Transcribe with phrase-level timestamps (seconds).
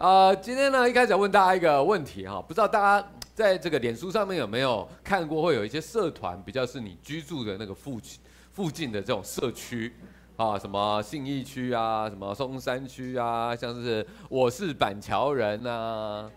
[0.00, 8.00] 呃，今天呢，一开始问大家一个问题哈，不知道大家在这个脸书上面有没有看过，会有一些社团比较是你居住的那个附
[8.50, 9.92] 附近的这种社区
[10.38, 16.30] 啊，什么信义区啊，什么松山区啊，像是我是板桥人啊，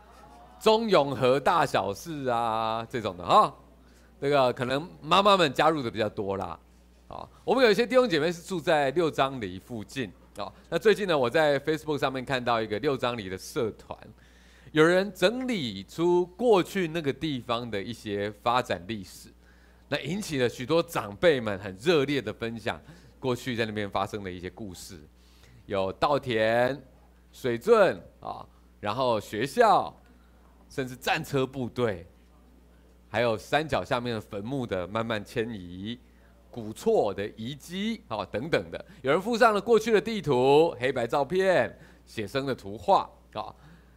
[0.59, 3.55] 中永和大小事啊这种的哈，
[4.20, 6.59] 这个可能妈妈们加入的比较多啦，
[7.07, 10.11] 啊，我们有一些弟兄姐妹是住在六张犁附近。
[10.38, 13.95] 哦，那最近呢，我在 Facebook 上面看到一个六张里的社团，
[14.71, 19.30] 有人整理出过去那个地方的一些发展历史，
[19.90, 22.81] 那引起了许多长辈们很热烈的分享
[23.20, 24.99] 过去在那边发生的一些故事，
[25.67, 26.81] 有稻田、
[27.31, 28.43] 水圳啊，
[28.79, 29.95] 然后学校，
[30.68, 32.07] 甚至战车部队，
[33.07, 35.99] 还有山脚下面的坟墓的慢慢迁移。
[36.53, 43.49] 古厝的遗迹啊，等等的，有人附上了过去的地图、黑白照片、写生的图画啊，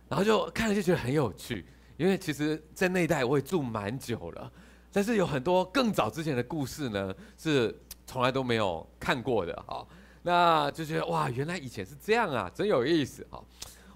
[0.08, 1.66] 然后就看了就觉得很有趣，
[1.98, 4.50] 因为其实，在那一带我也住蛮久了，
[4.90, 9.84] 但是有很多更早之前的故事呢，是从来都没有看过的啊，
[10.22, 13.38] 那就觉得哇，原来以前是这样啊，真有意思啊！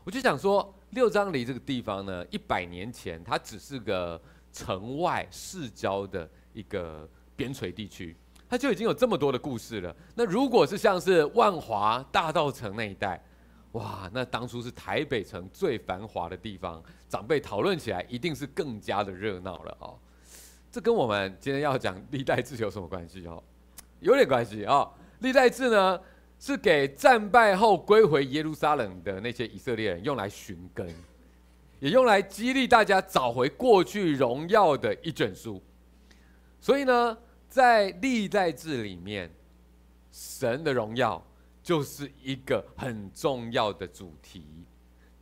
[0.05, 4.21] 我就想说，六张犁这个地方呢，一百年前它只是个
[4.53, 8.17] 城外市郊的一个边陲地区。
[8.51, 9.95] 它就已经有这么多的故事了。
[10.17, 13.23] 那如果是像是万华大稻城那一带，
[13.73, 19.97] 哇，那当初是台北城最繁华的地方，长辈讨论起来一定是更加的热闹了哦。
[20.73, 23.41] 这跟我们今天要讲历代志有什么关系哦？
[24.01, 24.91] 有点关系哦。
[25.21, 26.01] 历代志呢
[26.41, 30.93] 是给战败后归回耶路撒冷的那些以色列人用来寻根，
[31.79, 35.63] 也用来激励大家找回过去荣耀的一卷书。
[36.61, 37.17] 所以呢。
[37.51, 39.29] 在历代志里面，
[40.13, 41.23] 神的荣耀
[41.63, 44.65] 就是一个很重要的主题，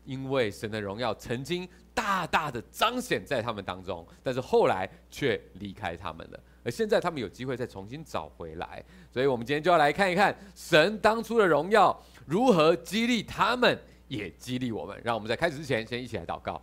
[0.05, 15.01] 因为神的荣耀曾经大大的彰显在他们当中，但是后来却离开他们了，而现在他们有机会再重新找回来，所以我们今天就要来看一看神当初的荣耀如何激励他们，也激励我们。
[15.03, 16.61] 让我们在开始之前，先一起来祷告。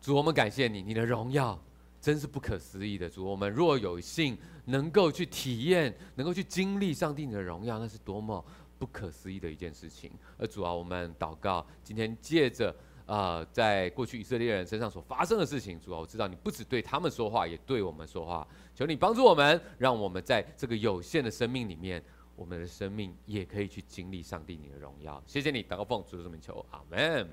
[0.00, 1.60] 主，我们感谢你，你的荣耀。
[2.00, 8.44] 真是不可思议的主，我们若有幸能够去体验，能够去经历上帝你的荣耀，那是多么
[8.78, 10.10] 不可思议的一件事情。
[10.36, 12.70] 而主啊，我们祷告，今天借着
[13.04, 18.46] 啊、呃，在过去以色列人身上所发生的事情，主啊，我知道你不只对他们说话，也对我们说话。
[18.74, 22.00] 求你帮助我们，让我们在这个有限的生命里面，
[22.36, 25.20] 我们的生命也可以去经历上帝你的荣耀。
[25.26, 27.28] 谢谢你，祷告奉主的圣名求，阿门。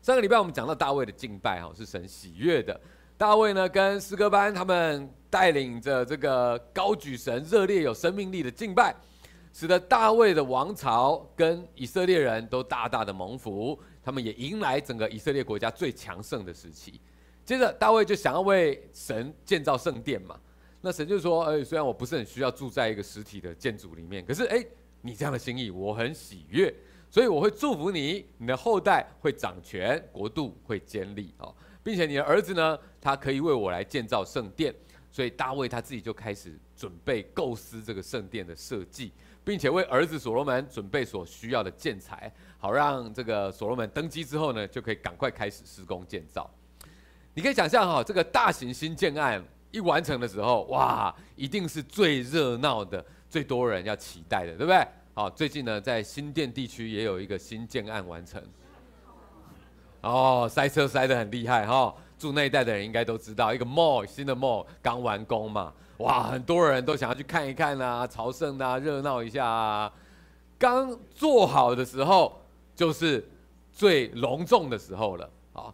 [0.00, 2.80] 上个礼拜我们讲到大卫的敬拜，哈，是神喜悦的。
[3.22, 8.92] 大卫呢，跟诗歌班他们带领着这个高举神、热烈有生命力的敬拜，
[9.52, 17.00] 使得大卫的王朝跟以色列人都大大的蒙福，他们也迎来整个以色列国家最强盛的时期。
[17.44, 20.36] 接着，大卫就想要为神建造圣殿嘛，
[20.80, 24.66] 那神就说：“哎，虽然我不是很需要住在一个实体的建筑里面，可是哎，
[25.00, 26.74] 你这样的心意我很喜悦，
[27.08, 34.74] 所以我会祝福你，你的后代会掌权，国度会坚立哦。”并且你的儿子呢，他可以为我来建造圣殿，
[35.10, 39.12] 所以大卫他自己就开始准备构思这个圣殿的设计，
[39.44, 46.48] 并且为儿子所罗门准备所需要的建材，好让这个所罗门登基之后呢，就可以赶快开始施工建造。
[47.34, 54.86] 你可以想象哈，这个大型新建案一完成的时候，哇，一定是最热闹的、最多人要期待的，对不对？
[55.14, 58.42] 好，最近呢，在新店地区也有一个新建案完成。
[60.02, 69.92] 哦，塞车塞得很厉害哈、住那一带的人应该都知道，一个 mall 新的 mall 刚完工嘛，哇，很多人都想要去看一看啊，朝圣啊，热闹一下啊。
[70.58, 72.40] 刚做好的时候，
[72.74, 73.24] 就是
[73.72, 75.72] 最隆重的时候了啊。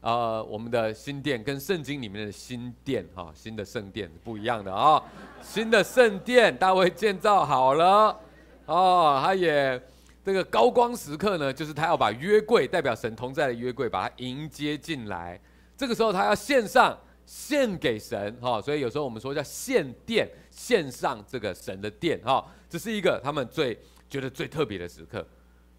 [0.00, 5.00] 呃，我们的新殿跟圣经里面的新殿哈，新的圣殿不一样的啊。
[5.40, 8.18] 新的圣殿，大卫建造好了
[8.66, 9.80] 哦，他也。
[10.28, 15.40] 这个高光时刻呢，就是他要把约柜代表神同在的约柜，把它迎接进来。
[15.74, 16.94] 这个时候他要献上，
[17.24, 18.60] 献给神哈。
[18.60, 22.44] 所以有时候我们说叫献殿，献上这个神的殿哈。
[22.68, 23.74] 这是一个他们最
[24.10, 25.26] 觉得最特别的时刻。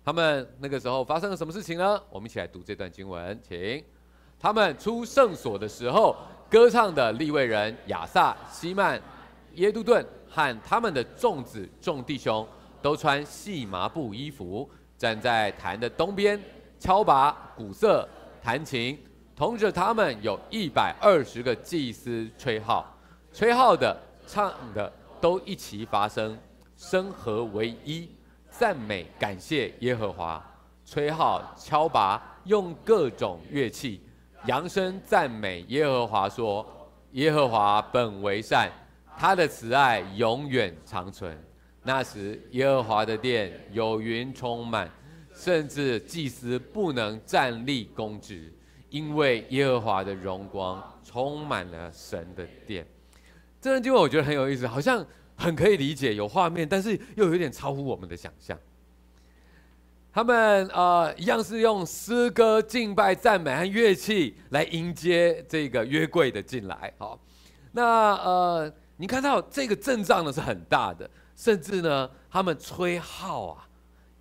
[0.03, 2.01] 他们那个时候发生了什么事情呢？
[2.09, 3.83] 我们一起来读这段经文，请。
[4.39, 6.17] 他们出圣所的时候，
[6.49, 8.99] 歌唱的立位人亚萨、希曼、
[9.53, 12.47] 耶杜顿和他们的众子众弟兄。
[12.81, 16.39] 都穿细麻布衣服，站在坛的东边，
[16.79, 18.07] 敲鈸、鼓瑟、
[18.41, 18.97] 弹琴。
[19.35, 22.85] 同着他们有一百二十个祭司吹号，
[23.31, 23.97] 吹号的、
[24.27, 24.91] 唱的
[25.21, 26.37] 都一齐发声，
[26.75, 28.09] 声合为一，
[28.49, 30.45] 赞美感谢耶和华。
[30.85, 34.01] 吹号、敲拔，用各种乐器，
[34.45, 36.65] 扬声赞美耶和华，说：
[37.11, 38.69] 耶和华本为善，
[39.17, 41.41] 他的慈爱永远长存。
[41.83, 44.91] 那时，耶和华的殿有云充满，
[45.33, 48.53] 甚至祭司不能站立供职，
[48.89, 52.85] 因为耶和华的荣光充满了神的殿。
[53.61, 55.05] 这段经文我觉得很有意思，好像
[55.35, 58.57] 很可以理解，有画面，但是又有点超乎我们的想象。
[60.11, 66.91] 他们呃一样是用诗歌敬拜赞美和乐器来迎接这个约柜的进来。
[66.97, 67.17] 好，
[67.71, 73.69] 那呃你看到这个阵仗呢是很大的，甚至呢他们吹号啊，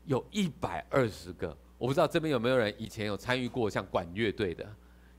[0.04, 1.48] 有一百二十个。
[1.76, 4.64] 我不知道这边有没有人以前有参与过像管乐队的？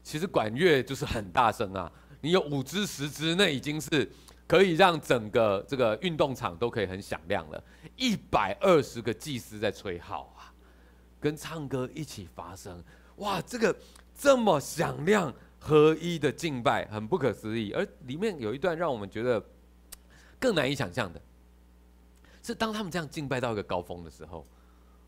[0.02, 1.92] 其实管乐就是很大声啊，
[2.22, 4.10] 你有五支十支，那已经是
[4.48, 7.62] 可以让整个这个运动场都可以很响亮了。
[7.98, 10.48] 一百二十个祭司在吹号啊。
[11.20, 12.82] 跟唱歌一起发声，
[13.18, 13.42] 哇！
[13.42, 13.76] 这个
[14.18, 17.74] 这么响亮合一的敬拜，很不可思议。
[17.74, 19.44] 而里面有一段让我们觉得
[20.40, 21.22] 更难以想象的，
[22.42, 24.46] 是当他们这样敬拜到一个高峰的时候，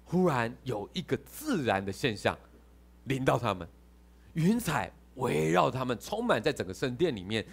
[0.04, 2.38] 忽然有一个自然的现象
[3.06, 3.68] 临到他们，
[4.34, 7.46] 云彩围绕他们，充满在整个圣殿里面，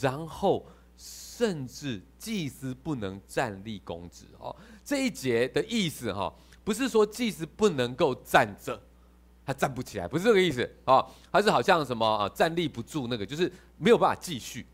[0.00, 4.54] 然后甚至祭司不能站立供职哦。
[4.84, 6.34] 这一节的意思哈。
[6.64, 8.76] 不是说祭司不能够站着，
[9.44, 11.06] 他站不起来，不是这个意思啊。
[11.30, 14.66] 他是好像什么啊，站立不住那个，就是没有办法继续，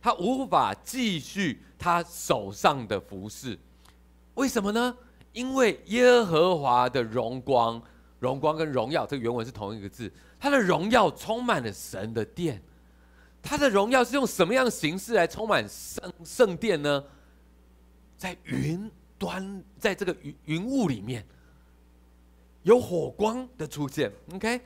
[0.00, 3.58] 他无法继续他手上的服饰。
[4.34, 4.96] 为什么呢？
[5.32, 7.82] 因为耶和华的荣光，
[8.20, 12.62] 荣光跟荣耀，这个原文是同一个字，他的荣耀充满了神的殿。
[13.42, 17.04] 他的荣耀是用什么样的形式来充满圣圣殿呢？
[18.16, 18.90] 在云。
[19.16, 21.24] 端在这个云云雾里面，
[22.64, 24.60] 有火光的出现，OK，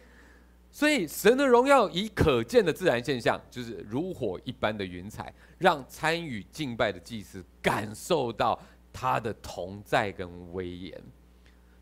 [0.73, 8.59] 所以神的荣耀以可见的自然现象，就是如火一般的云彩，让参与敬拜的祭司感受到
[8.93, 11.03] 他的同在跟威严，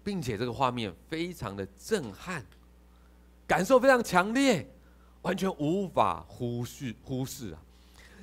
[0.02, 2.44] 并且这个画面非常的震撼，
[3.46, 4.66] 感受非常强烈，
[5.22, 7.62] 完全无法忽视忽视啊！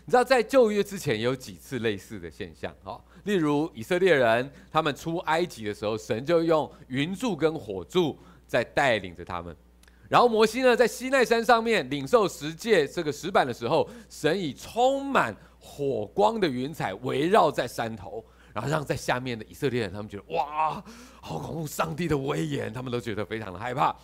[0.05, 2.99] 你知道在旧约之前有几次类似的现象啊？
[3.23, 9.55] 例如以色列人，他们出埃及的时候，神就用云柱跟火柱在带领着他们。
[10.09, 18.23] 然后摩西呢，在西奈山上面领受十诫这个石板的时候，神以充满火光的云彩围绕在山头，
[18.53, 20.83] 然后让在下面的以色列人他们觉得哇，
[21.21, 21.67] 好恐怖！
[21.67, 23.95] 上帝的威严，他们都觉得非常的害怕。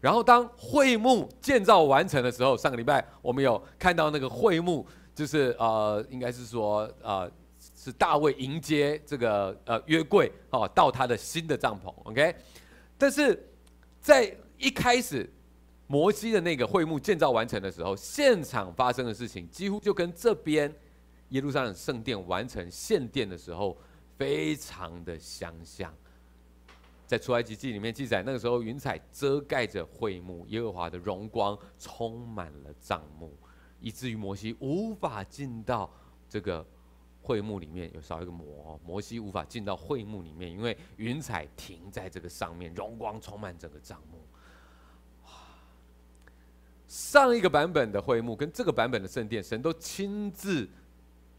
[0.00, 7.30] 然后当会幕建造完成的时候，上个礼拜我们有看到那个会幕，就是呃，应该是说呃。
[7.80, 12.34] 是大卫迎接这个呃约柜哦，到他的新的帐篷，OK。
[12.96, 13.48] 但是
[14.00, 15.28] 在一开始
[15.86, 20.72] 摩西的那个会幕建造完成的时候，现场发生的事情几乎就跟这边
[21.30, 23.76] 耶路撒冷圣殿完成献殿的时候
[24.18, 25.94] 非常的相像。
[27.06, 33.32] 在出埃及记里面记载，那个时候云彩遮盖着会幕，耶和华的荣光充满了帐幕，
[33.80, 35.90] 以至于摩西无法进到
[36.28, 36.66] 这个。
[37.20, 44.18] 会幕里面有少一个摩，摩西无法进到会幕里面，因为云彩停在这个上面，荣光充满整个帐幕。
[46.86, 50.66] 上一个版本的会幕跟这个版本的圣殿，神都亲自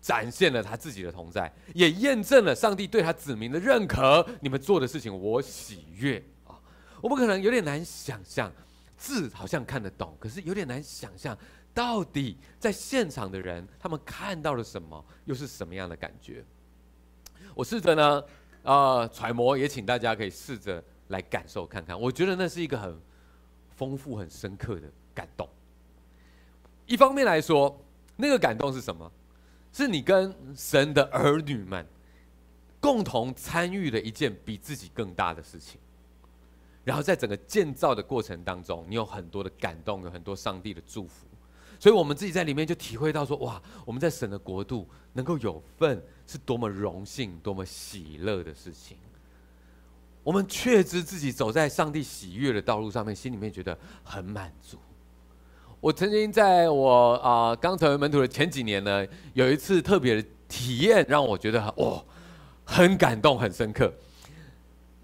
[0.01, 4.25] 展现了他自己的同在，也验证了上帝对他子民的认可。
[4.41, 6.59] 你们做的事情，我喜悦啊！
[7.01, 8.51] 我们可能有点难想象，
[8.97, 11.37] 字好像看得懂，可是有点难想象。
[11.73, 16.43] 到底在现场的人，他们看到了什么，又是什么样的感觉？
[17.53, 18.23] 我试着呢，
[18.63, 21.99] 呃，揣摩，也请大家可以试着来感受看看。
[21.99, 22.99] 我觉得那是一个很
[23.75, 25.47] 丰富、很深刻的感动。
[26.85, 27.79] 一方面来说，
[28.15, 29.09] 那个感动是什么？
[29.71, 31.85] 是你跟神的儿女们
[32.79, 35.79] 共同参与了一件比自己更大的事情，
[36.83, 41.27] 然后在整个建造的过程当中，你有很多的感动，有很多上帝的祝福。
[41.79, 48.97] 所以，我们自己在里面就体会到说：哇，我们在神的国度能够有份，是多么荣幸、多么喜乐的事情。
[50.21, 54.77] 我们确知自己走在上帝喜悦的道路上面，心里面觉得很满足。
[55.81, 62.03] 我曾经在我啊刚成为门徒的前几年呢，有一次特别的体验，让我觉得哇，
[62.65, 63.91] 很感动、很深刻。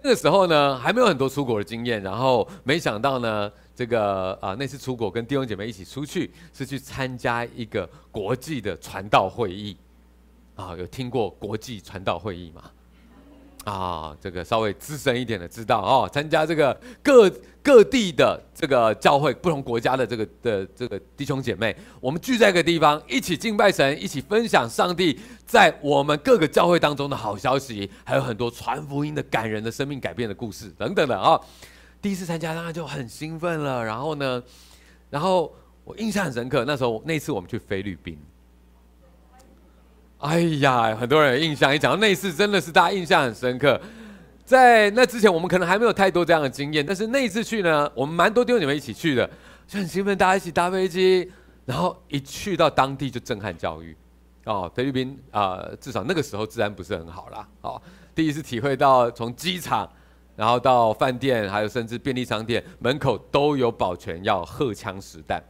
[0.03, 3.51] 那个时候呢，还没有很多出国的经验，然后没想到呢。
[3.77, 9.75] 这个啊，那次出国跟弟兄姐妹一起出去，是去参加一个国际的传道会议，
[10.55, 12.71] 啊，有听过国际传道会议吗？
[13.65, 17.29] 啊，这个稍微资深一点的知道哦，参加这个各
[17.63, 31.41] 各地的这个教会，不同国家的这个的这个弟兄姐妹，我们聚在一个地方，一起敬拜神，一起分享上帝在我们各个教会当中的好消息，还有很多传福音的感人的生命改变的故事等等的啊、哦。
[31.99, 34.43] 第一次参加当然就很兴奋了，然后呢，
[35.09, 35.51] 然后
[35.83, 38.15] 我印象很深刻，那时候那次我们去菲律宾。
[40.19, 43.79] 哎呀，很多人印象，一讲到那次真的是大家印象很深刻。
[44.43, 49.29] 在那之前，我们可能还没有太多这样的经验，但是那一次去呢，我们蛮多弟兄们一起去的，
[49.67, 51.31] 就很兴奋，大家一起搭飞机，
[51.65, 53.95] 然后一去到当地就震撼教育。
[54.45, 57.47] 哦，菲律宾啊、至少那个时候治安不是很好啦。
[57.61, 57.81] 哦，
[58.13, 59.89] 第一次体会到从机场，
[60.35, 65.43] 然后到饭店，还有甚至便利商店门口都有保全要荷枪实弹。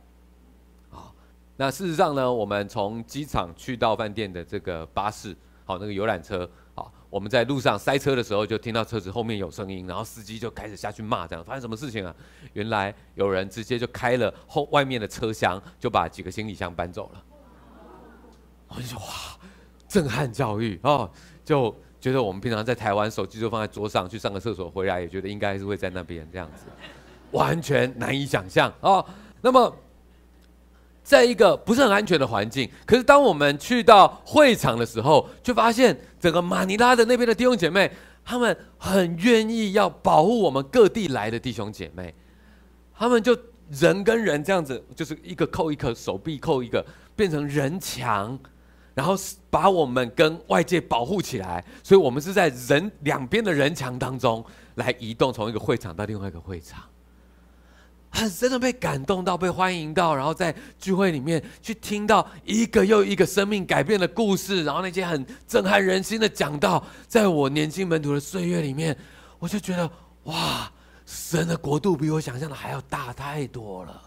[1.58, 5.34] 那事实上呢，我们从机场去到饭店的这个巴士，
[5.64, 12.14] 好，那个游览车，好，我们在路上塞车的时候，就听到车子后面有声音，然后司机就开始下去骂，这样发生什么事情啊？
[12.52, 17.24] 原来有人直接就开了后外面的车厢，就把几个行李箱搬走了。
[18.68, 19.06] 我就说哇，
[19.88, 21.10] 震撼教育哦，
[21.46, 26.66] 就觉得我们平常在台湾手机就放在桌上，去上个厕所回来也觉得应该是会在那边这样子，
[27.32, 29.06] 完全难以想象哦。
[29.42, 29.74] 那么。
[31.06, 37.92] 在一个不是很安全的环境，可是当我们去到会场的时候，却发现整个马尼拉的那边的弟兄姐妹，
[38.24, 42.12] 他们很愿意要保护我们各地来的弟兄姐妹，
[42.98, 43.38] 他们就
[43.70, 46.84] 人跟人这样子，就是一个扣一个，手臂扣一个，
[47.16, 48.40] 变成人墙，
[48.96, 49.14] 然后
[49.52, 54.44] 把我们跟外界保护起来，所以我们是在人两边的人墙当中
[54.74, 56.82] 来移动，从一个会场到另外一个会场。
[58.16, 68.98] 很深的被感动到，被欢迎到，然后在聚会里面去听到一个又一个生命改变的故事，然后那些很震撼人心的讲道，在我年轻门徒的岁月里面，
[69.38, 69.90] 我就觉得
[70.24, 70.72] 哇，
[71.06, 74.02] 神的国度比我想象的还要大太多了，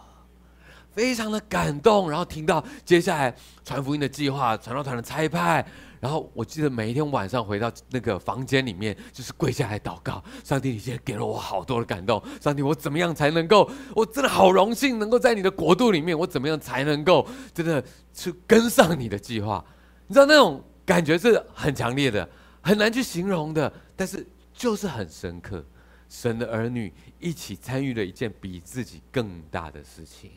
[0.94, 2.08] 非常的感动。
[2.08, 5.64] 然后听到接下来传福音的计划，传道团的差派。
[6.00, 10.22] 然后我记得每一天晚上回到那个房间里面，就是跪下来祷告。
[10.44, 12.22] 上帝，你今天给了我好多的感动。
[12.40, 13.70] 上帝，我怎么样才能够？
[13.94, 16.18] 我真的好荣幸能够在你的国度里面。
[16.18, 19.64] 我怎么样才能够真的去跟上你的计划？
[20.06, 22.28] 你知道那种感觉是很强烈的，
[22.60, 25.64] 很难去形容的，但是就是很深刻。
[26.08, 30.30] 神的儿女一起参与了一件比自己更大的事情，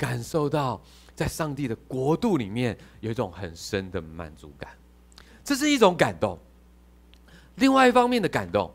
[0.00, 0.80] 感受到。
[1.12, 4.70] 在上帝的国度里面，有一种很深的满足感，
[5.44, 6.38] 这是一种感动。
[7.56, 8.72] 另外一方面的感动，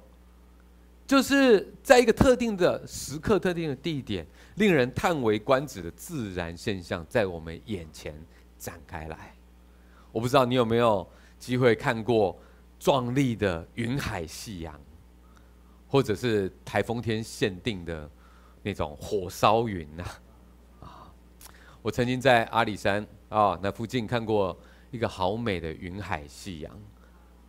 [1.07, 4.27] 就是在一个特定的时刻、特定的地点，
[4.57, 8.13] 令人叹为观止的自然现象，在我们眼前
[8.59, 9.33] 展开来。
[10.11, 11.07] 我不知道你有没有
[11.39, 12.37] 机会看过
[12.79, 14.79] 壮丽的云海夕阳，
[15.87, 18.07] 或者是台风天限定的
[18.61, 20.21] 那种火烧云啊。
[21.85, 26.81] 我曾经在阿里山啊那附近看过一个好美的云海夕阳，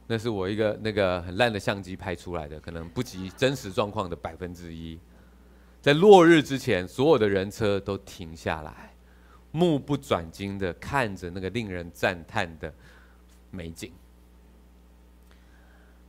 [0.07, 5.01] 那是我一个那个很烂的相机拍出来的，可能不及真实状况的百分之一。
[5.81, 8.95] 在落日之前，所有的人车都停下来，
[9.53, 12.71] 目不转睛的看着那个令人赞叹的
[13.51, 13.91] 美景。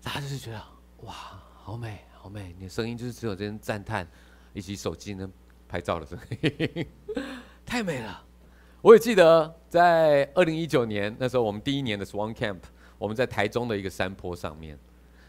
[0.03, 0.61] 大家就是觉得
[1.03, 1.13] 哇，
[1.55, 2.53] 好美，好美！
[2.57, 4.05] 你的声音就是只有这些赞叹，
[4.51, 5.31] 以及手机呢
[5.65, 6.85] 拍照的声音。
[7.67, 8.23] 太美了！
[8.81, 12.59] 我也记得在二零一九年那时候，我们第一年的 Swan Camp，
[12.97, 14.79] 我们在台中的一个山坡上面。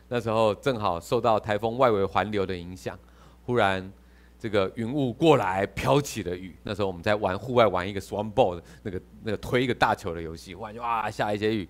[0.06, 2.96] 那时候正好受到台风外围环流的影响，
[3.44, 3.92] 忽然
[4.38, 6.56] 这个云雾过来，飘起了雨。
[6.62, 11.68] 那时候我们在玩户外玩一个 Swan Ball 那个那个推一个大球的游戏，忽然就哇下一些雨，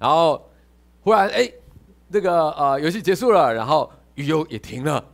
[0.00, 0.50] 然后
[1.02, 1.48] 忽然哎
[2.10, 5.04] 这个呃游戏结束了，然后雨又也停了，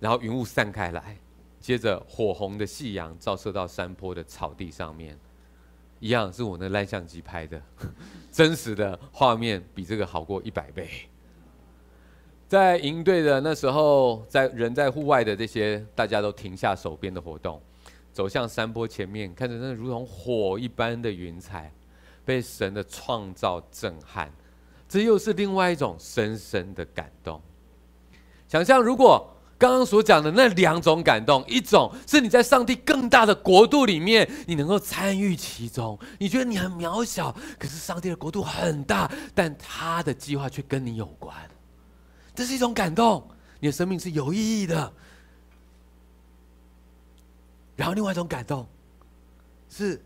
[0.00, 1.18] 然后云雾散开来。
[1.62, 5.16] 接着，火红的夕阳照射到山坡的草地上面，
[6.00, 7.62] 一样是我那烂相机拍的，
[8.32, 10.90] 真实的画面比这个好过一百倍。
[12.48, 17.62] 在营队的那时候，在人在户外的这些，大家都停下手边的活动，
[18.12, 21.72] 走向山坡前面，看着那如同火一般的云彩，
[22.24, 24.32] 被神的创造震撼，
[24.88, 27.40] 这又是另外一种深深的感动。
[28.48, 29.31] 想象如果。
[29.62, 41.32] 刚刚所讲的那两种感动，一种是你在上帝更大的国度里面，你能够参与其中，你觉得你很渺小，可是上帝的国度很大，但他的计划却跟你有关，
[42.34, 43.24] 这是一种感动，
[43.60, 44.92] 你的生命是有意义的。
[47.76, 48.66] 然后另外一种感动，
[49.68, 50.04] 是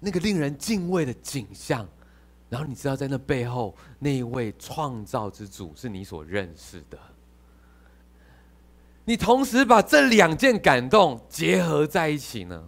[0.00, 1.88] 那个令人敬畏的景象，
[2.48, 6.98] 然后你知道，在那背后那一位创造之主是你所认识的。
[9.04, 12.64] 你同时把这两件感动结合在一起呢，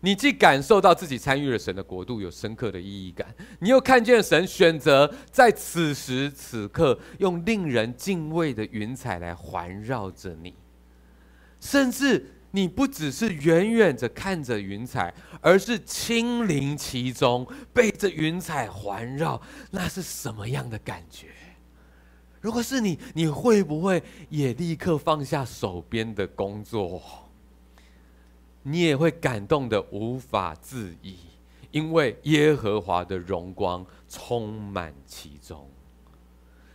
[0.00, 10.54] 你既感受到自己参与了神的国度，有深刻的意义感，你又看见神选择在此时此刻用令人敬畏的云彩来环绕着你，
[11.58, 21.28] 甚至你不只是远远的看着云彩，而是亲临其中，被这云彩环绕，那是什么样的感觉？
[22.46, 27.02] 如果是你，你会不会也立刻放下手边的工作？
[28.62, 31.16] 你也会感动得无法自已，
[31.72, 35.68] 因为耶和华的荣光充满其中。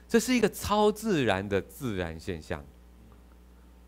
[0.10, 2.62] 这是一个超自然的自然现象。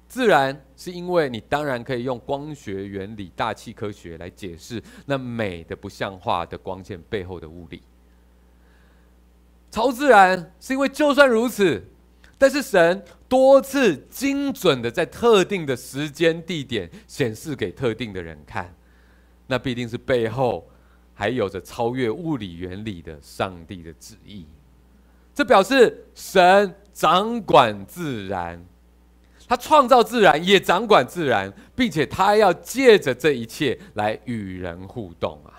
[0.07, 7.83] 自然是因为你当然可以用光学原理、大气科学来解释那美的不像话的光线背后的物理。
[9.73, 11.83] 超自然是因为就算如此，
[12.37, 18.71] 但是神多次精准的在特定的时间地点显示给特定的人看，
[19.47, 20.69] 那必定是背后
[21.15, 24.45] 还有着超越物理原理的上帝的旨意。
[25.33, 28.63] 这表示神掌管自然，
[29.47, 35.52] 他创造自然，也掌管自然，并且他要借着这一切来与人互动啊。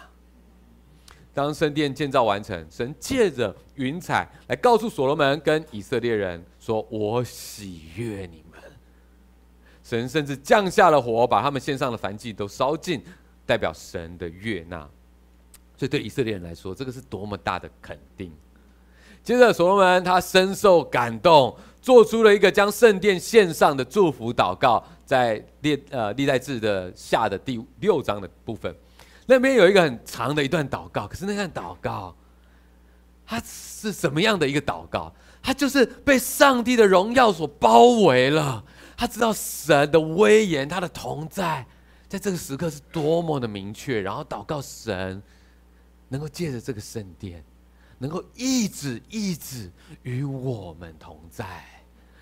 [1.34, 8.62] 当圣殿建造完成，神借着云彩来告诉所罗门跟以色列人说：“我喜悦你们。”
[9.82, 13.02] 神甚至降下了火，把他们献上的燔祭都烧尽，
[13.44, 14.78] 代表神的悦纳。
[15.76, 18.32] 所以对以色列人来说，这个是多么大的肯定。
[19.24, 28.72] 接着，所罗门他深受感动，做出了一个将圣殿献上的祝福祷告，在列呃历代志的下的第六章的部分。
[29.26, 32.14] 那边有一个很长的一段祷告，可是那段祷告，
[33.26, 35.12] 它是什么样的一个祷告？
[35.42, 38.64] 它就是被上帝的荣耀所包围了。
[38.96, 41.66] 他知道神的威严，他的同在，
[42.08, 44.00] 在这个时刻是多么的明确。
[44.00, 45.22] 然后祷告神，
[46.08, 47.44] 能够借着这个圣殿，
[47.98, 49.70] 能够一直一直
[50.02, 51.64] 与我们同在。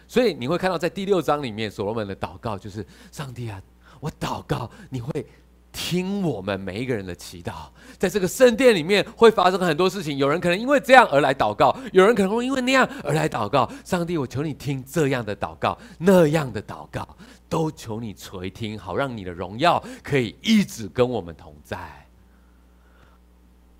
[0.09, 3.63] 所以你会看到，在第六章里面，所罗门的祷告就是：上帝啊，
[4.01, 5.27] 我祷告你会。
[5.73, 10.19] 听我们每一个人的祈祷，在这个圣殿里面会发生很多事情。
[10.19, 13.71] 有人可能因为这样而来祷告，有人可能会因为那样而来祷告。
[13.85, 17.17] 上帝，我求你听这样的祷告，那样的祷告，
[17.49, 22.07] 都求你垂听，好让你的荣耀可以一直跟我们同在。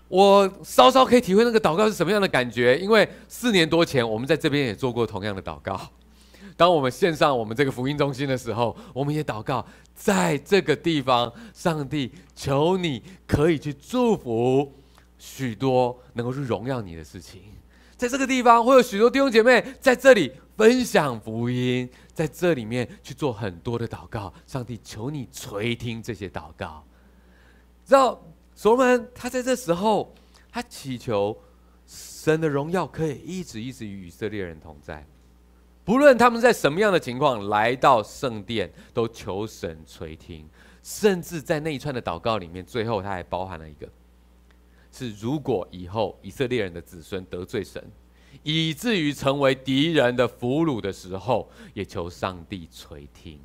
[0.09, 5.81] 我稍稍可以体会那个祷告是什么样的感觉，因为四年多前我们在这边也做过同样的祷告。
[6.57, 14.73] 当我们献上我们这个福音中心的时候，我们也祷告，在这个地方，上帝求你可以去祝福
[15.19, 17.43] 许多能够去荣耀你的事情。
[17.97, 24.33] 在这个地方，会有许多弟兄姐妹在这里分享福音，在这里面去做很多的祷告。
[24.47, 26.85] 上帝求你垂听这些祷告。
[27.87, 28.21] 知道
[28.55, 30.13] 所罗门他在这时候，
[30.51, 31.37] 他祈求
[31.87, 35.07] 神的荣耀可以一直一直与以色列人同在。
[35.85, 40.49] 不论他们在什么样的情况来到圣殿，都求神垂听。
[40.83, 43.89] 甚至在那一串的祷告里面，最后他还包含了一个：
[44.91, 47.81] 是如果以后以色列人的子孙得罪神，
[48.43, 53.41] 以至于成为敌人的俘虏的时候，也求上帝垂听。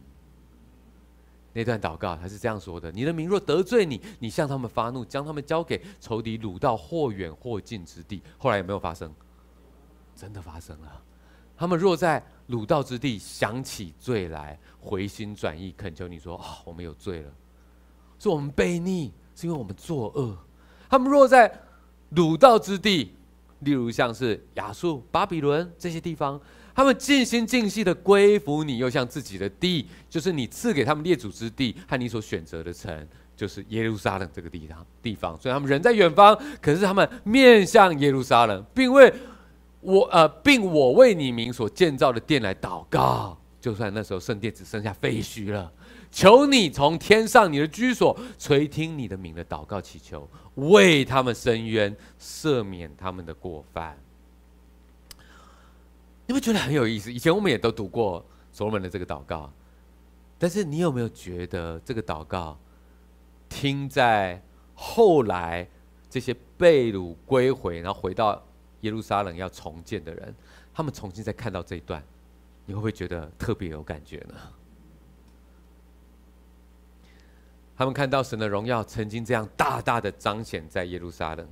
[1.54, 9.14] 那段祷告他是这样说的：“你的名若得罪你，你向他们发怒，将他们交给仇敌，掳到或远或近之地。”后来有没有发生？
[10.16, 11.04] 真的发生了。
[11.58, 17.32] 他们若在掳到之地想起罪来，回心转意，恳求你说：“啊、哦，我们有罪了，
[18.20, 20.38] 是我们悖逆，是因为我们作恶。”
[20.88, 21.52] 他们若在
[22.14, 23.12] 掳到之地，
[23.62, 26.40] 例如像是亚述、巴比伦这些地方，
[26.74, 34.86] 他们尽心尽性的归服你，又像自己的地，就是你赐给他们列祖之地和你所选择的城，就是耶路撒冷这个地方。
[35.02, 39.12] 地方，所以他们人在远方，可是他们面向耶路撒冷，并为。
[39.88, 45.72] 我呃，并我为你名所建造的殿来祷告，就算那时候圣殿只剩下废墟了，
[46.12, 53.98] 求你从天上你的居所垂听你的名的祷告祈求，为他们伸冤，赦免他们的过犯。
[56.26, 57.10] 你会觉得很有意思？
[57.10, 59.50] 以前我们也都读过所罗门的这个祷告，
[60.38, 62.60] 但是你有没有觉得这个祷告
[63.48, 65.66] 听在后来
[66.10, 68.44] 这些被掳归回，然后回到？
[68.88, 70.34] 耶路撒冷要重建的人，
[70.74, 72.02] 他们重新再看到这一段，
[72.66, 74.36] 你会不会觉得特别有感觉呢？
[77.76, 81.46] 他们看到神的荣耀曾经这样大大的彰显在耶路撒冷，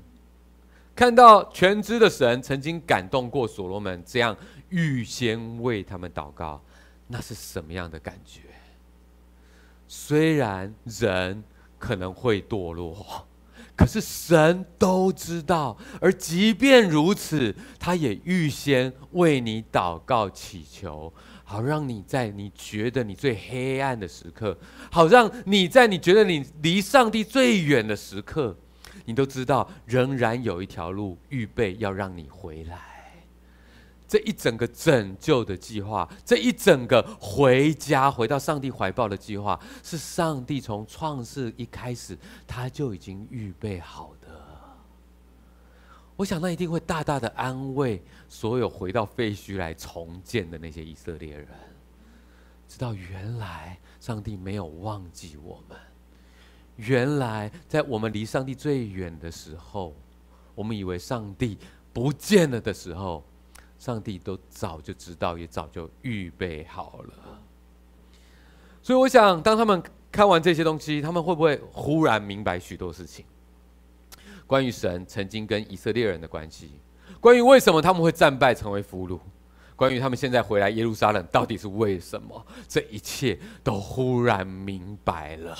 [0.95, 4.35] 看到全知的神曾经感动过所罗门，这样
[4.69, 6.63] 预先为他们祷告，
[7.07, 8.41] 那是什么样的感觉？
[9.87, 11.43] 虽然人
[11.77, 13.27] 可能会堕落，
[13.75, 21.13] 可是神都知道，而即便如此，他也预先为你祷告祈求。
[21.47, 24.57] 好让你在你觉得你最黑暗的时刻，
[24.89, 28.57] 好让你在你觉得你离上帝最远的时刻，
[29.05, 32.94] 你都知道仍然有一条路预备要让你回来。
[34.07, 44.27] 这一整个拯救的计划，这一整个回家回到上帝怀抱的计划，是上帝从创世一开始他就已经预备好的。
[46.17, 51.47] 我想，那一定会大大的安慰所有回到废墟来重建的那些以色列人，
[52.69, 55.77] 知道原来上帝没有忘记我们。
[56.77, 59.93] 原来在我们离上帝最远的时候，
[60.53, 61.57] 我们以为上帝
[61.91, 63.21] 不见了的时候，
[63.77, 67.13] 上帝都早就知道，也早就预备好了。
[68.81, 73.25] 所以，我想，当他们看完这些东西，他们会不会忽然明白许多事情？
[74.47, 76.71] 关于神曾经跟以色列人的关系，
[77.19, 79.19] 关于为什么他们会战败成为俘虏，
[79.75, 85.57] 关于他们现在回来耶路撒冷到底是为什么，这一切都忽然明白了。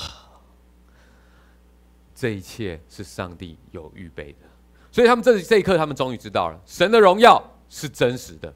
[2.14, 4.48] 这一切是上帝有预备的，
[4.92, 8.54] 所以他们这这一刻，他们终于知道了神的荣耀是真实的，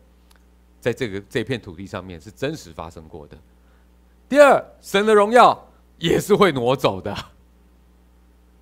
[0.80, 3.38] 在这个这片土地上面是真实发生过的。
[4.28, 5.68] 第二，神的荣耀
[5.98, 7.16] 也是会挪走的，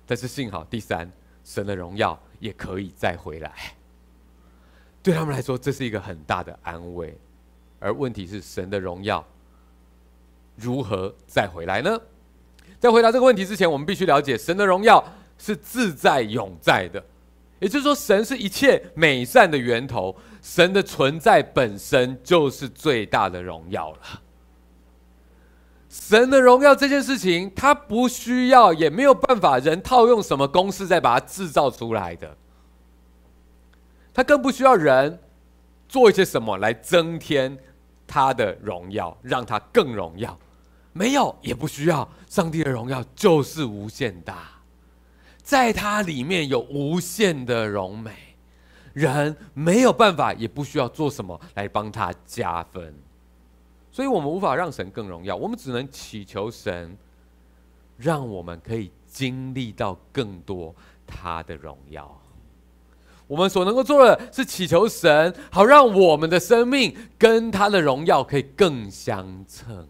[0.06, 1.10] 但是幸好，第三。
[1.44, 3.74] 神的荣耀也可以再回来，
[5.02, 7.16] 对他们来说，这是一个很大的安慰。
[7.78, 9.26] 而问题是，神的荣耀
[10.54, 11.98] 如何再回来呢？
[12.78, 15.02] 在回答这个问题之前，我们必须了解，神的荣耀
[15.38, 17.02] 是自在永在的，
[17.60, 23.98] 也就是说，神是一切美善的源头，神的存在本身就是最大的荣耀了。
[25.88, 32.36] 神的荣耀这件事情，他不需要，也没有办法，人套用什么公式再把它制造出来的。
[34.12, 35.18] 他更不需要人
[35.88, 37.56] 做一些什么来增添
[38.06, 40.38] 他的荣耀，让他更荣耀。
[40.92, 42.08] 没有，也不需要。
[42.28, 44.57] 上帝的荣耀就是无限大，
[45.48, 48.12] 在它里面有无限的荣美，
[48.92, 52.94] 人没有办法，也不需要做什么来帮他加分。
[53.90, 56.94] 所以我们无法让神更荣耀，我们只能祈求神，
[57.96, 60.74] 让我们可以经历到更多
[61.06, 62.20] 他的荣耀。
[63.26, 69.88] 我们所能够做的是祈求神，好让我们的生命跟他的荣耀可以更相称。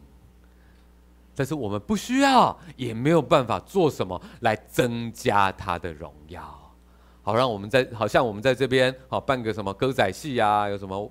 [1.38, 6.42] 但是我们不需要，也没有办法做什么来增加他的荣耀，
[7.22, 11.10] 好让我们在好像我们在这边好办个什么歌仔戏啊，有什么。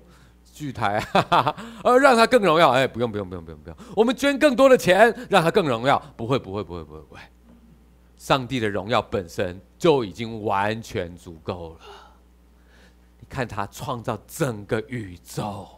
[0.50, 2.70] 剧台，哈 哈，而让他更荣耀。
[2.70, 3.78] 哎，不用，不用，不用，不用，不用。
[3.94, 6.02] 我们捐更多的钱，让他更荣耀。
[6.16, 7.20] 不会，不会，不会，不会，不会。
[8.16, 11.78] 上帝的荣耀本身就已经完全足够了。
[13.20, 15.68] 你看他创造整个宇宙，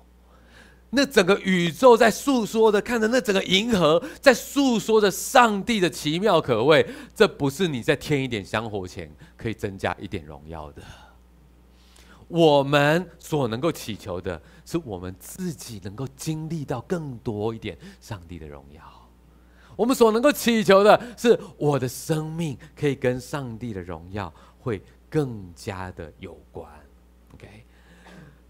[0.90, 6.84] 那整个宇宙在诉说的，看着那整个银河在诉说着上帝的奇妙可畏。
[7.14, 10.82] 这不是你在添一点香火钱可以增加一点荣耀的。
[12.26, 18.82] 我们所能够祈求的，是我们自己能够经历到更多一点上帝的荣耀。
[19.76, 26.68] 我们所能够祈求的是，我的生命可以跟上帝的荣耀会更加的有关。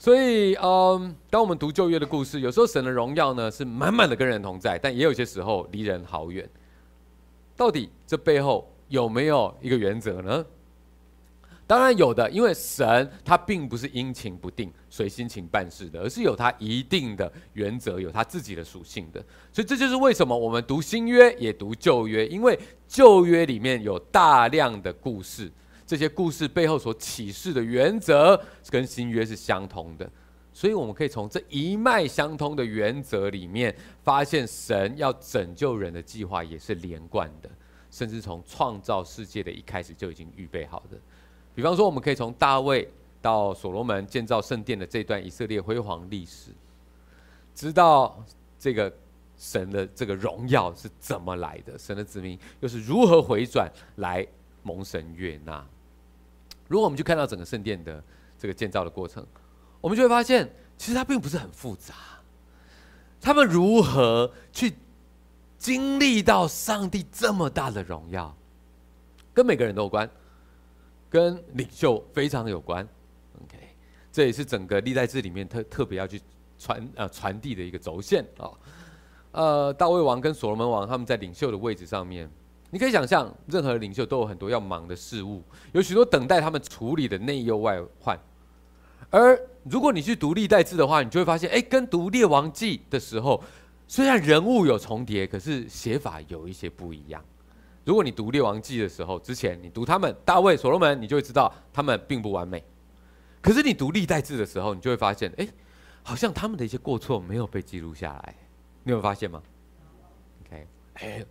[0.01, 6.49] 所以，嗯，当我们读旧约的故事，有时候神的荣耀呢是满满的跟人同在，但也有些时候离人好远。
[7.55, 10.43] 到底这背后有没有一个原则呢？
[11.67, 19.23] 当然有的，因为神他并不是阴晴不定、随心情办事的，而是有他一定的原则，有他自己的属性的。
[19.53, 22.59] 所以这就是为什么我们读新约也读旧约，因为
[22.89, 25.53] 旧约里面有大量的故事，
[25.91, 30.09] 这些故事背后所启示的原则跟新约是相通的，
[30.53, 33.75] 所以我们可以从这一脉相通的原则里面，
[34.05, 37.51] 发现神要拯救人的计划也是连贯的，
[37.91, 40.97] 甚至从创造世界的一开始就已经预备好的。
[41.57, 42.89] 比方说，我们可以从大卫
[43.21, 46.53] 到所罗门建造圣殿的这段以色列辉煌历史，
[47.53, 48.25] 知道
[48.61, 48.95] 这个
[49.37, 54.25] 神的这个荣耀是怎么来的，神的子民又是如何回转来
[54.63, 55.67] 蒙神悦纳。
[56.71, 58.01] 如果我们去看到整个圣殿的
[58.39, 59.27] 这个建造的过程，
[59.81, 61.95] 我们就会发现，其实它并不是很复杂。
[63.21, 64.75] 他们如何去
[65.59, 68.33] 经历到上帝这么大的荣耀，
[69.35, 70.09] 跟每个人都有关。
[71.09, 72.87] 跟领袖非常有关。
[73.43, 73.59] OK，
[74.13, 76.23] 这也是整个历代志里面特特别要去
[76.57, 78.49] 传呃传递的一个轴线啊。
[79.33, 82.31] 呃，大卫王跟所罗门王他们在领袖的位置上面，
[82.71, 88.19] 你可以想象，任何领袖都有很多要忙的事物，有许多等待他们处理的内忧外患。
[89.11, 93.43] 而如果你去读历代志的话，你就会发现，哎，跟读列王记的时候，
[93.89, 97.21] 虽然人物有重叠，可是写法有一些不一样。
[97.85, 102.63] 如果你读列王记的时候，之前你读他们大卫、所罗门，你就会知道他们并不完美。
[103.41, 105.49] 可是你读历代志的时候，你就会发现，哎，
[106.05, 108.35] 好像他们的一些过错没有被记录下来。
[108.85, 109.43] 你有发现吗
[110.47, 111.25] ？OK，哎，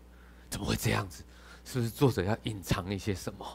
[0.49, 1.23] 怎么会这样子？
[1.65, 3.45] 是不是作者要隐藏一些什么？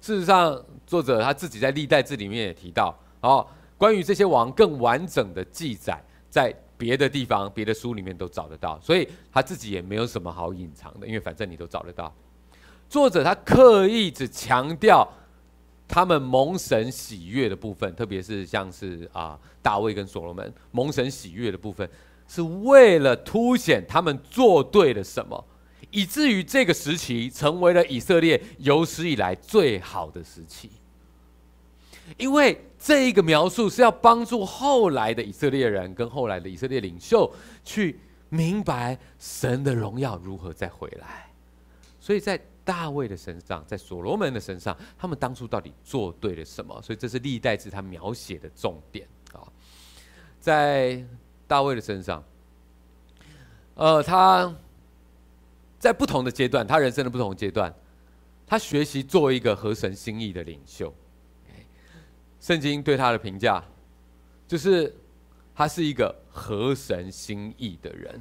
[0.00, 3.46] 事实上，作者他自己在历代志里面也提到，哦，
[3.78, 12.12] 关于这些王更完整的记载，在别的地方、别的书里面都找得到，所以他自己也没有什么好隐藏的，因为反正你都找得到。
[12.88, 15.08] 作者他刻意只强调
[15.86, 21.88] 他们蒙神喜悦的部分，特别是像是啊大卫跟所罗门蒙神喜悦的部分。
[22.34, 25.46] 是为了凸显他们做对了什么，
[25.92, 30.68] 以至于这个时期成为了以色列有史以来最好的时期。
[32.16, 41.30] 因为这一个描述是要帮助后来的以色列人跟后来的以色列领袖去明白神的荣耀如何再回来。
[42.00, 46.82] 所以在大卫的身上，在所罗门的身上，他们当初到底做对了什么？
[46.82, 49.46] 所以这是历代志他描写的重点啊，
[50.40, 51.00] 在。
[51.46, 52.22] 大卫的身上，
[53.74, 54.54] 呃，他
[55.78, 57.72] 在不同的阶段，他人生的不同阶段，
[58.46, 60.92] 他学习做一个合神心意的领袖。
[62.40, 63.62] 圣经对他的评价，
[64.46, 64.94] 就是
[65.54, 68.20] 他是一个合神心意的人，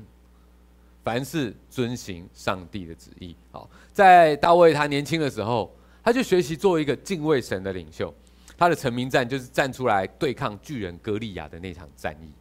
[1.04, 3.36] 凡事遵行上帝的旨意。
[3.52, 8.14] 好，在大卫他年轻的时候，他就学习做一个敬畏神的领袖。
[8.58, 12.32] 他的成名战就是站出来对抗巨人歌利亚的那场战役。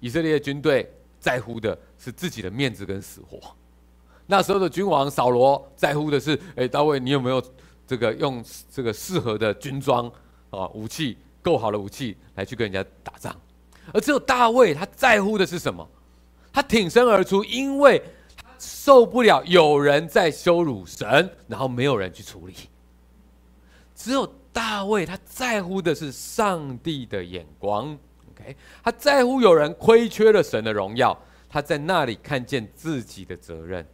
[0.00, 3.40] 以色列军队在乎的是自己的面子跟死活，
[4.26, 7.42] 那时候的君王扫罗在乎的是：哎，大卫，你有没有
[7.86, 10.10] 这个用这个适合的军装
[10.50, 13.34] 啊，武器够好的武器来去跟人家打仗？
[13.92, 15.88] 而只有大卫，他在乎的是什么？
[16.52, 18.02] 他挺身而出，因为
[18.36, 22.54] 他受不了有人在羞辱神，然后没有人去处理。
[23.94, 27.98] 只有大卫，他在乎的是上帝的眼光。
[28.82, 33.86] 他在乎有人亏缺了神的荣耀，他在那里看见自己的责任。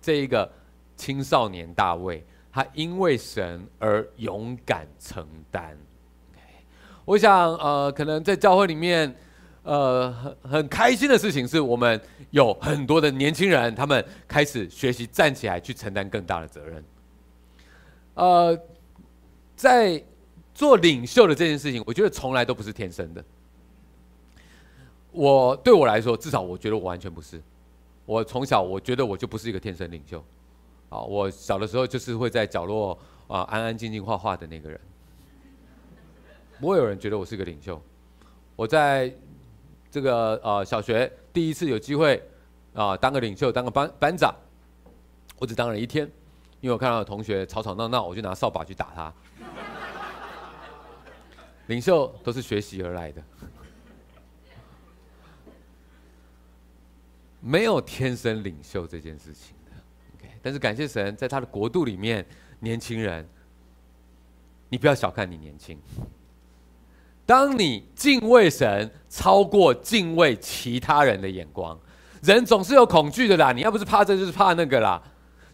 [0.00, 0.50] 这一个
[0.96, 5.76] 青少年大卫，他因为神而勇敢承担。
[7.04, 9.14] 我想，呃，可能在教会里面，
[9.62, 16.84] 呃，很很开心的事情是我们有很多的年轻人，他们开始学习站起来去承担更大的责任。
[18.14, 18.58] 呃，
[19.54, 20.02] 在
[20.52, 23.24] 做领袖的这件事情，我觉得从来都不是天生的。
[25.16, 27.42] 我对我来说，至少我觉得我完全不是。
[28.04, 30.22] 我从小我觉得我就不是一个天生领袖，
[30.90, 34.78] 啊，我小的时候就是会在角落啊安安静静画画的那个人，
[36.60, 37.80] 不会有人觉得我是个领袖。
[38.54, 39.10] 我在
[39.90, 42.22] 这个呃小学第一次有机会
[42.74, 44.34] 啊当个领袖，当个班班长，
[45.38, 46.04] 我只当了一天，
[46.60, 49.12] 因为我看到同学吵吵闹闹，我就拿扫把去打他。
[51.66, 53.20] 领袖都是学习而来的。
[57.46, 59.70] 没有天生领袖这件事情的
[60.16, 60.28] ，OK。
[60.42, 62.26] 但是感谢神，在他的国度里面，
[62.58, 63.24] 年轻人，
[64.68, 65.78] 你不要小看你年轻。
[67.24, 71.78] 当你敬畏神超过敬畏其他人的眼光，
[72.20, 73.52] 人总是有恐惧的啦。
[73.52, 75.00] 你要不是怕这，就是怕那个啦。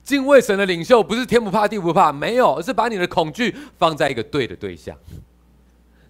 [0.03, 4.97] 敬畏神的领袖不是天不怕地不怕，没有，而是把你的恐惧放在一个对的对象。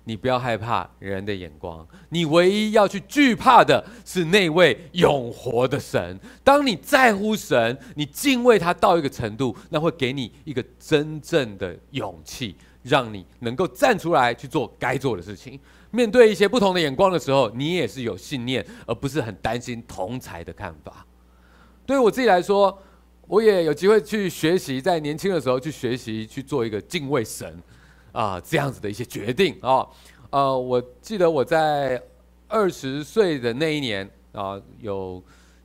[0.05, 6.19] 你不要害怕人的眼光，你唯一要去惧怕的是那位永活的神。
[6.43, 15.59] 当你在乎神，你敬畏他到一个程度，那会给你一个真正的勇气，让你能够站出来去做该做的事情。
[15.93, 21.07] 面对一些不同的眼光的时候，你也是有信念，而不是很担心同侪的看法。
[21.87, 22.77] 对于我自己来说，
[23.29, 27.63] 我也有机会去学习，在年轻的时候去学习去做一个敬畏神。
[28.13, 29.87] 啊，这样子的一些决定啊，
[30.31, 32.03] 呃，我记得我在
[32.47, 35.23] 二十岁的那一年啊，有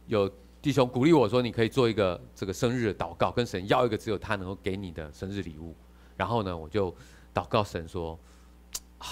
[0.08, 0.32] 有
[0.62, 5.76] 弟兄鼓励我说，你可以做一个这个生日的祷告，跟神要一个只有他能够给你的生日礼物。
[6.16, 6.90] 然后呢，我就
[7.34, 8.18] 祷告神说，
[8.98, 9.08] 啊，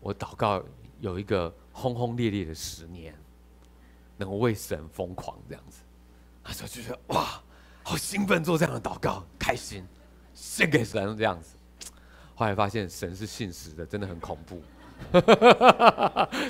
[0.00, 0.62] 我祷告
[1.00, 3.14] 有一个轰轰烈烈的十年，
[4.16, 5.82] 能够为神疯狂这样子。
[6.44, 7.42] 他说就觉得哇，
[7.82, 9.84] 好兴奋，做这样的祷告，开心。
[10.34, 11.55] 献给神这样子。
[12.36, 14.62] 后来发现神是信实的，真的很恐怖。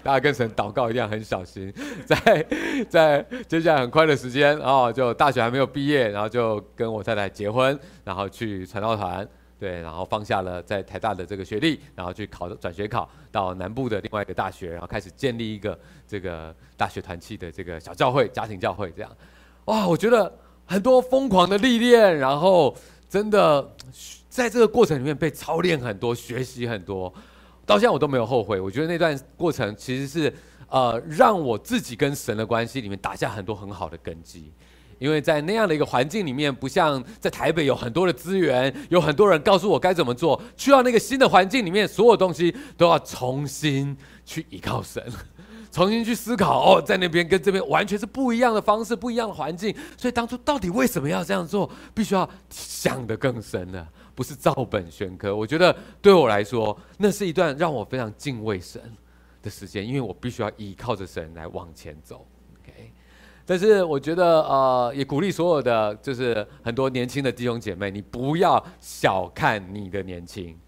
[0.05, 1.73] 大家跟神祷告一定要很小心，
[2.07, 2.47] 在
[2.89, 9.27] 在接下来很快的时间啊，就大学还没有毕业，然后就跟我太太结婚，然后去传道团，
[9.59, 19.11] 对，然后放下了在台大的这个学历，然后去考转学考到南部的另外一个大学，然后开始建立一个这个大学团契的这个小教会、家庭教会这样。
[19.65, 20.33] 哇，我觉得
[20.67, 22.77] 很多疯狂的历练，然后
[23.09, 23.69] 真的
[24.37, 27.11] 在这个过程里面被操练很多，学习很多。
[27.65, 30.35] 到现在我都没有后悔，我觉得那段过程其实是，
[30.69, 34.53] 呃，让我自己跟神的关系里面打下很多很好的根基，
[34.99, 43.97] 因为在那样的一个环境里面，不像在台北有很多的资源，有很多人告诉我该怎么做，去到那个新的环境里面，所有东西都要重新
[44.27, 45.03] 去依靠神，
[45.73, 53.89] 重新去思考哦，在那边跟这边完全是不一样的方式，不一样的环境，所以当初到底为什么要这样做，必须要想得更深了。
[54.17, 58.81] 不是照本宣科，我觉得对我来说，那是一段让我非常敬畏神
[59.43, 62.27] 的时间，因为我必须要依靠着神来往前走。
[62.63, 62.91] OK，
[63.45, 70.59] 但是我觉得呃，也鼓励所有的就是很多年轻的弟兄姐妹，你不要小看你的年轻，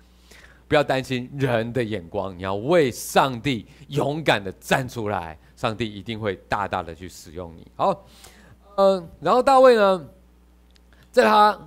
[0.68, 7.66] 不要担心人的眼光，你要为上帝勇敢的站出来，上帝一定会大大的去使用你。
[7.76, 8.04] 好，
[8.76, 10.06] 嗯、然后大卫呢，
[11.10, 11.58] 在他。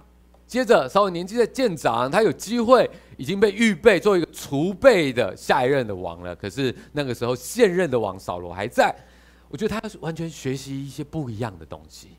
[0.51, 6.35] 接着，稍微年纪的渐长，他有机会已经被预备做一个储备的下一任的王了。
[6.35, 8.93] 可是那个时候，现任的王扫罗还在。
[9.47, 12.09] 我觉得他完全学习一些不一样的东西。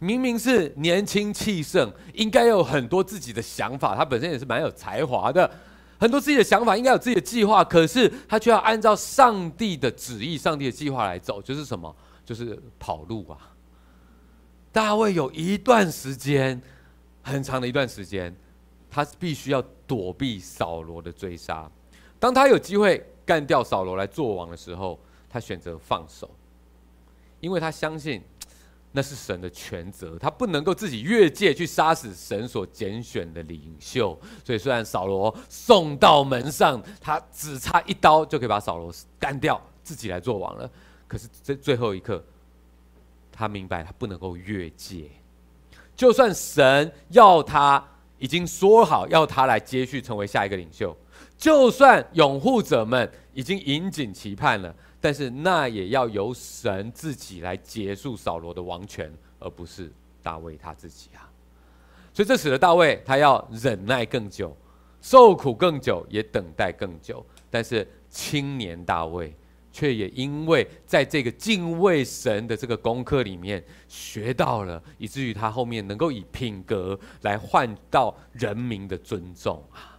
[0.00, 3.94] 明明是年轻气盛，应该有很多自己的想法。
[3.94, 5.48] 他本身也是蛮有才华的，
[5.96, 7.62] 很多自己的想法，应该有自己的计划。
[7.62, 11.94] 可是他却要按照上帝的旨意、上帝的计划来走，就是什么？
[12.24, 13.38] 就是跑路啊！
[14.72, 16.60] 大卫有一段时间。
[17.22, 18.34] 很长的一段时间，
[18.90, 21.70] 他必须要躲避扫罗的追杀。
[22.18, 26.30] 当他有机会干掉扫罗来做王的时候，他选择放手，
[27.40, 28.22] 因为他相信
[28.92, 34.18] 那是神的权责，他不能够自己越界去杀死神所拣选的领袖。
[34.44, 40.68] 所以，虽然扫罗送到门上，他只差一刀就可以把扫罗干掉，自己来做王了。
[41.06, 42.22] 可是，在最后一刻，
[43.30, 45.08] 他明白他不能够越界。
[46.00, 47.84] 就算神要他
[48.16, 50.96] 已经说好要他来接续成为下一个领袖，
[51.36, 61.28] 就算拥护者们已经引颈期盼了，但是那也要由神自己来结束扫罗的王权，而不是大卫他自己啊。
[62.14, 64.56] 所以这使得大卫他要忍耐更久，
[65.02, 67.22] 受苦更久，也等待更久。
[67.50, 69.34] 但是青年大卫。
[69.72, 79.98] 却也因为在这个敬畏神的这个功课里面学到了，以至于他后面能够以品格来换到人民的尊重啊。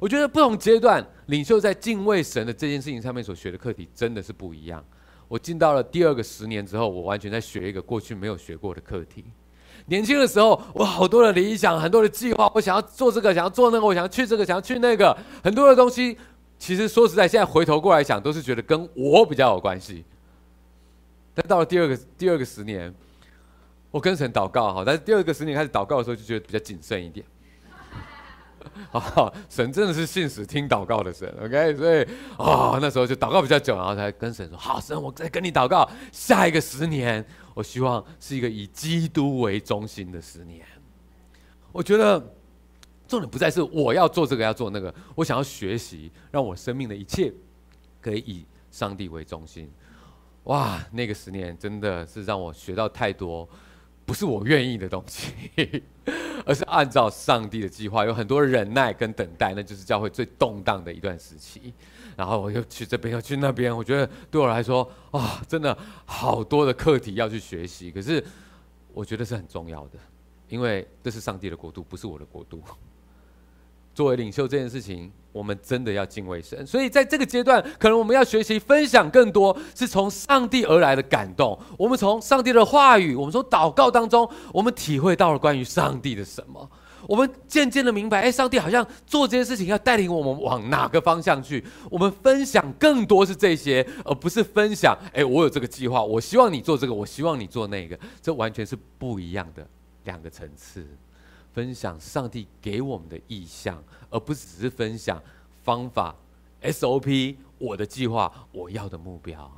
[0.00, 4.84] 我觉得不同阶段领袖在敬畏神的这件事情上面所学的课题真的是不一样。
[5.28, 9.24] 我进到了第二个十年之后，我完全在学一个过去没有学过的课题。
[9.86, 16.18] 年轻的时候，我好多的理想，很多的计划，我想要做这个，想要做那个，我想要去这个，想要去那个，很多的东西。
[16.62, 20.04] 其实说实在，现在回头过来想，都是觉得跟我比较有关系。
[21.34, 22.94] 但到了第二个第二个十年，
[23.90, 27.26] 我跟神祷告哈，但是第二个十年开始祷告的时候，就觉得比较谨慎一点。
[28.92, 31.74] 好， 神真的是信实听祷告的神，OK？
[31.74, 32.04] 所以
[32.38, 40.64] 啊，那时候就祷告比较久，然后才跟神说：“好，神，我再跟你祷告，下一个十年，我希望是一个以基督为中心的十年。”
[41.72, 42.24] 我觉得。
[43.12, 47.30] 重点不再是我要做这个要做那个，我想要学习，让我生命的一切
[48.00, 49.70] 可以以上帝为中心。
[50.44, 53.46] 哇，那个十年真的是让我学到太多，
[54.06, 55.30] 不是我愿意的东西，
[56.46, 61.70] 而是按照上帝的计划，有很多忍耐跟等待，那就是教会最动荡的一段时期。
[62.16, 67.90] 然后我又去这边，又去那边，我觉得对我来说啊，真的好多的课题要去学习。
[67.90, 68.24] 可是
[68.94, 69.98] 我觉得是很重要的，
[70.48, 72.62] 因为这是上帝的国度，不是我的国度。
[73.94, 76.66] 作为领袖这件事情，我们真的要敬畏神。
[76.66, 81.58] 所以在这个阶段，可能我们要学习分享更多是从上帝而来的感动。
[81.76, 86.70] 我们从上帝的话语，我们从祷告当中，我们体会到了关于上帝的什么。
[87.08, 91.62] 我们渐渐的明白，哎，上帝好像做这件事情要带领我们往哪个方向去。
[91.90, 97.98] 我们分享更多是这些，而不是分享，哎，我有这个计划，我希望你做这个，我希望你做那个。
[98.20, 99.66] 这完全是不一样的
[100.04, 100.86] 两个层次。
[101.52, 105.22] 分享上帝给我们的意向，而不是只是分享
[105.62, 106.16] 方法、
[106.62, 109.50] SOP、我的计划、我要的目标。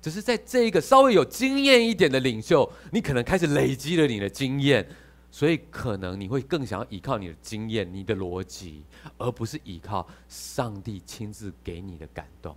[0.00, 4.86] 只是在这一个稍微有经验一点的领袖，你可能开始累积了你的经验，
[5.30, 8.82] 所以可能你会更想要依靠你的经验、你的逻辑，
[9.16, 12.54] 而不是依靠上帝亲自给你的感动。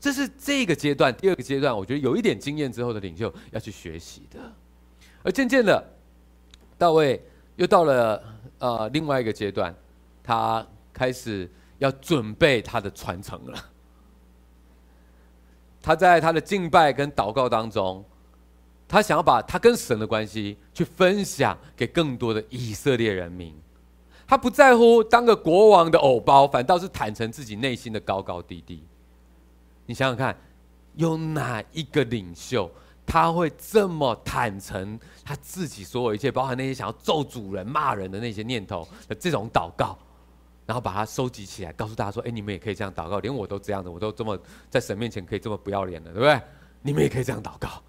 [0.00, 4.40] 这是这个阶段，第二个阶段，我觉得有一点经验之后的领袖要去学习的。
[5.22, 5.92] 而渐渐的，
[6.76, 7.22] 大卫
[7.60, 8.22] 又到了
[8.58, 9.74] 呃另外一个阶段，
[10.24, 11.46] 他开始
[11.76, 13.64] 要准备他的传承了。
[15.82, 18.02] 他在他的敬拜跟祷告当中，
[18.88, 23.54] 他想要把他跟神的关系去分享给更多的以色列人民。
[24.26, 28.82] 他不在乎当个国王的偶包，反倒是坦诚自己内心的高高低低。
[29.84, 30.34] 你想想看，
[30.94, 32.70] 有哪一个领袖
[33.04, 34.98] 他会这么坦诚
[35.30, 39.96] 他自己所有一切，包含那些想要咒主人、骂人的那些念头的这种祷告，
[40.66, 44.36] 然后把它收集起来，告诉大家说：“哎，你们也可以这样祷告，连我都这样的，我都这么
[44.68, 46.42] 在神面前可以这么不要脸的，对不对？
[46.82, 47.80] 你们也可以这样祷告，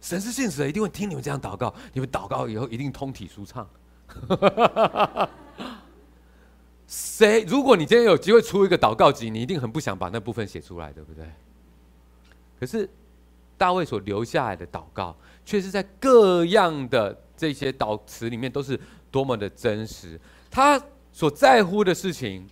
[0.00, 3.64] 神是现实的，一定会听你们这样祷告，你们祷告以后一定通体舒畅。”
[6.88, 7.44] 谁？
[7.44, 11.24] 如果你今天有机会出一个祷告集，你一定很不想把那部分写出来，对不对？
[12.58, 12.90] 可是
[13.60, 18.80] 大卫所留下来的祷告，却是在各样的这些祷词里面都是
[19.10, 20.18] 多么的真实。
[20.50, 20.82] 他
[21.12, 22.48] 所在乎的事情，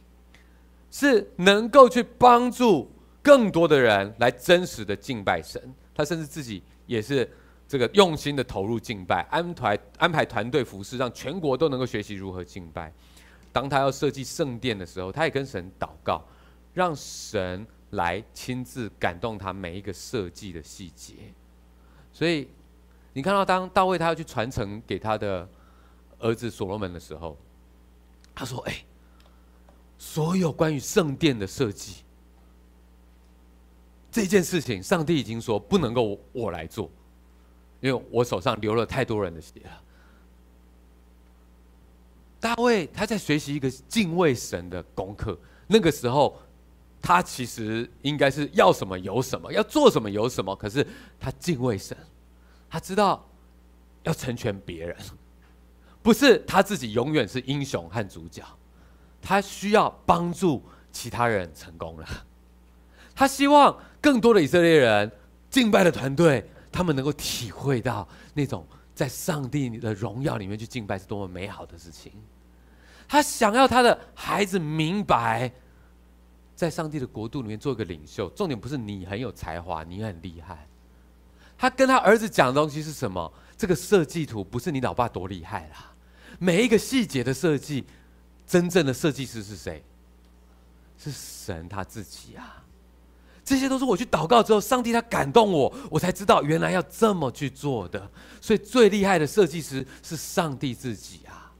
[0.90, 2.92] 是能够去帮助
[3.22, 5.74] 更多的人来真实的敬拜神。
[5.94, 7.26] 他甚至自己也是
[7.66, 12.92] 这个用心的投入敬拜，安排安排团队服侍，让全国都能够学习如何敬拜。
[13.50, 16.22] 当他要设计圣殿的时候，他也跟神祷告，
[16.74, 21.14] 让神来亲自感动他每一个设计的细节。
[22.12, 22.48] 所以，
[23.12, 25.48] 你看到当大卫他要去传承给他的
[26.18, 27.36] 儿子所罗门的时候，
[28.34, 28.84] 他说：“哎，
[29.98, 32.02] 所有关于圣殿的设计
[34.10, 36.90] 这件事情，上帝已经说不能够我来做，
[37.80, 39.82] 因为我手上流了太多人的血了。”
[42.40, 45.36] 大卫他在学习一个敬畏神的功课。
[45.66, 46.40] 那个时候，
[47.00, 50.54] 他其实应该是要什么有什么，要做什么有什么。
[50.56, 50.86] 可是
[51.18, 51.96] 他敬畏神，
[52.68, 53.26] 他知道
[54.02, 54.96] 要成全别人，
[56.02, 58.42] 不是他自己永远是英雄和主角。
[59.20, 62.06] 他需要帮助其他人成功了。
[63.14, 65.10] 他希望更多的以色列人
[65.50, 68.66] 敬拜的团队，他们能够体会到那种。
[68.94, 72.10] 在上帝的荣耀里面去敬拜是多么美好的事情。
[73.06, 75.52] 他想要他的孩子明白，
[76.58, 80.66] 在上帝的国度里面做一个领袖，重点不是你很有才华，你很厉害。
[81.56, 83.32] 他跟他儿子讲的东西是什么？
[83.56, 85.92] 这个设计图不是你老爸多厉害啦，
[86.40, 87.84] 每一个细节的设计，
[88.44, 89.84] 真正的设计师是谁？
[90.98, 92.64] 是神他自己啊。
[93.44, 98.10] 这些都是我去祷告之后，上帝他感动我，我才知道原来要这么去做的。
[98.40, 101.52] 所以最厉害的设计师是上帝自己啊！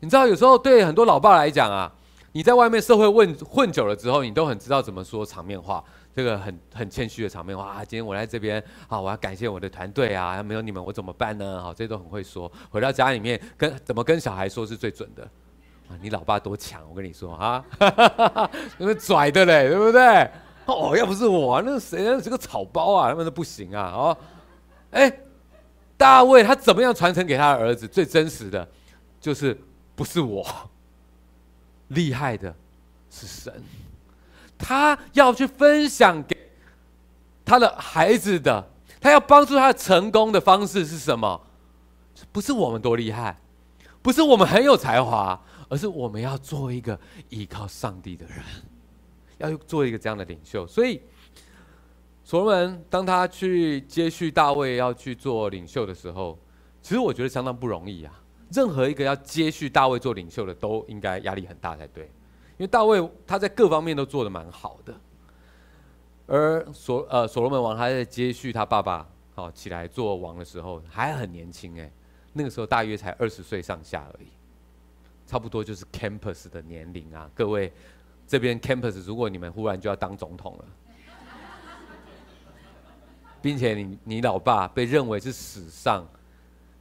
[0.00, 1.94] 你知道，有时候对很多老爸来讲啊，
[2.32, 7.84] 你在外面社会混混久了之后，你都很知道怎么说场面话，这个很很谦虚的场面话啊。
[7.84, 11.62] 今天我来这边啊，我要感谢我的团队啊，没有你们我怎么办呢？
[11.62, 12.50] 好，这些都很会说。
[12.70, 15.22] 回到家里面跟怎么跟小孩说是最准的
[15.88, 15.98] 啊？
[16.00, 17.64] 你老爸多强，我跟你说啊，
[18.78, 20.30] 那么拽的嘞，对不对？
[20.64, 23.92] 哦，要不是我，那谁那是个草包啊，他们都不行啊！
[23.94, 24.16] 哦，
[24.92, 25.12] 哎，
[25.96, 27.86] 大卫他怎么样传承给他的儿子？
[27.86, 28.66] 最真实的，
[29.20, 29.60] 就是
[29.96, 30.46] 不是我，
[31.88, 32.54] 厉害的
[33.10, 33.62] 是神。
[34.56, 36.36] 他要去分享给
[37.44, 38.70] 他的孩子的，
[39.00, 41.40] 他要帮助他成功的方式是什么？
[42.30, 43.36] 不是我们多厉害，
[44.00, 48.36] 不是我们很有才华，而是我们要做一个依靠上帝的人。
[49.38, 51.02] 要做一个这样的领袖，所以
[52.22, 56.38] 所罗门当他去接续大卫要去做领袖的时候，
[56.80, 58.21] 其实我觉得相当不容易啊。
[58.52, 64.94] 任何一个要接续大卫做领袖的，都应该压力很大才对，因为大卫他在各方面都做得蛮好的。
[66.26, 71.90] 而所呃所罗门王他在接续他爸爸好起来做王的时候，还很年轻哎，
[72.32, 74.28] 那个时候大约才二十岁上下而已，
[75.26, 77.72] 差不多就是 campus 的年龄啊，各位。
[78.24, 80.64] 这边 campus，如果你们忽然就要当总统了，
[83.42, 86.06] 并且你你老爸被认为是史上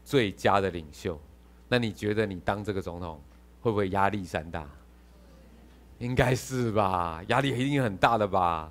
[0.05, 1.19] 最佳的领袖，
[1.71, 3.23] 那你觉得你当这个总统
[3.61, 4.67] 会不会压力山大？
[5.99, 8.69] 应该是吧，压力一定很大的吧。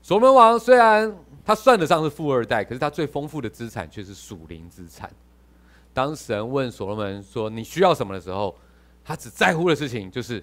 [0.00, 1.14] 所罗门王虽然
[1.44, 5.12] 他算得上是富二代，可是他最丰富的资产却是属灵资产。
[5.92, 8.56] 当神问所罗门说你需要什么的时候，
[9.04, 10.42] 他只在乎的事情就是。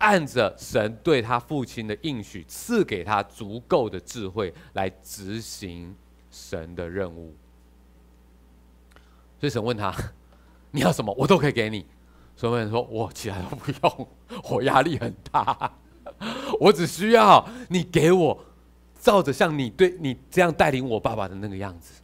[0.00, 5.92] 按着神对他父亲的应许，赐给他足够的智慧来执行
[6.30, 7.34] 神的任务。
[9.40, 9.92] 所以神问他
[10.70, 11.86] ：“你要什么，我都可以给你。
[12.36, 14.08] 所有人说，我其他都不用，
[14.48, 15.72] 我压力很大，
[16.60, 18.44] 我只需要你给我，
[19.00, 22.00] 照着像你对你这样带领我爸爸的那个样子，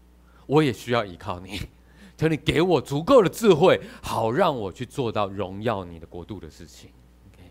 [0.46, 1.60] 我也需要依靠你，
[2.18, 6.90] 求你给我足够的智慧，好让我去做到荣耀你的国度的事情。
[7.32, 7.48] OK，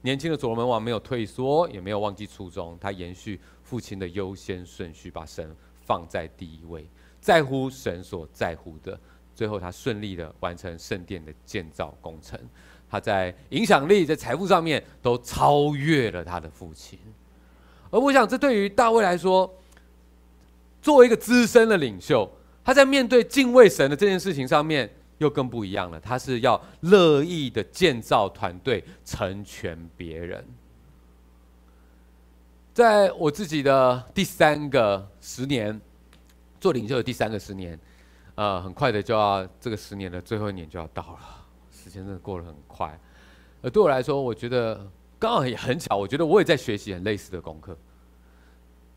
[0.00, 6.88] 年轻的所罗门王没有退缩，也没有忘记初衷，他延续父亲的优先顺序，把神放在第一位，
[7.20, 8.98] 在乎神所在乎的。
[9.34, 12.38] 最后，他顺利的完成圣殿的建造工程。
[12.88, 16.96] 他在影响力、在财富上面都超越了他的父亲。
[17.90, 19.52] 而我想，这对于大卫来说，
[20.80, 22.30] 作为一个资深的领袖，
[22.62, 25.98] 他在面对敬畏神的这件事情上面又更不一样了。
[25.98, 30.44] 他是要乐意的建造团队，成全别人。
[32.72, 35.80] 在我自己的第三个十年
[36.60, 37.76] 做领袖的第三个十年。
[38.36, 42.98] 呃，很快的就要这个十年的最后一年就要到了，时间真的过得很快。
[43.62, 47.76] 而对我来说，我觉得刚好也很巧，我觉得我也在学习很类似的功课。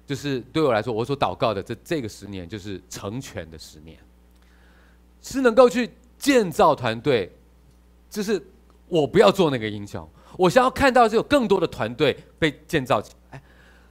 [0.06, 4.00] 就是对我来说，我所祷告的这这个十年，就是成全的十年，
[5.22, 7.32] 是能够去建造团队。
[8.10, 8.42] 就是
[8.88, 13.14] 我不要做那个英雄，我想要看到是有更多的团队被建造起。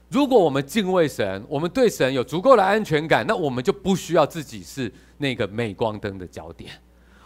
[0.09, 6.71] 如果我们敬畏神，我们对神有足够的安全感，那我们就不需要自己是那个镁光灯的焦点。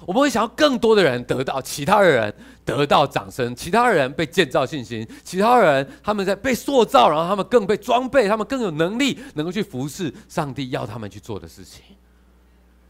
[0.07, 11.85] 我们会想要更多的人得到，其他的人得到掌声，其他人被建造信心，其他人他们在被塑造，然后他们更被装备，他们更有能力能够去服侍上帝要他们去做的事情。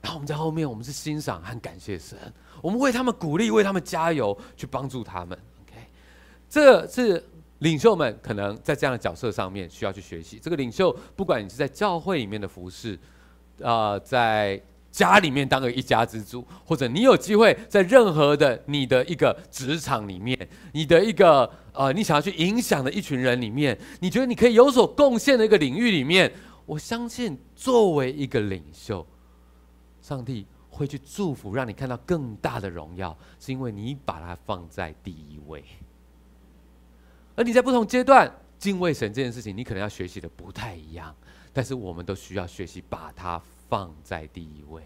[0.00, 2.16] 然后我们在后面，我们是欣赏和感谢神，
[2.62, 5.36] 我们为他们鼓励，为他们加油，去帮助他们。
[5.66, 5.74] OK，
[6.48, 7.24] 这是。
[7.60, 10.38] 领袖们可能在这样的角色上面需要去学习。
[10.38, 12.94] 这个领袖，不管你是在教会里面的服侍，
[13.62, 26.32] 啊、呃，在家里面当个一家之主，或者你有机会在任何的你的一个职场里面，你的一个呃，你想要去影响的一群人里面，你觉得你可以有所贡献的一个领域里面，
[26.66, 29.06] 我相信作为一个领袖，
[30.00, 35.62] 上帝会去祝福，让你看到更大的荣耀，是因为你把它放在第一位。
[37.40, 41.16] 而你在不同阶段敬畏神这件事情，你可能要学习的不太一样，
[41.54, 44.82] 但是我们都需要学习把它放在第一位。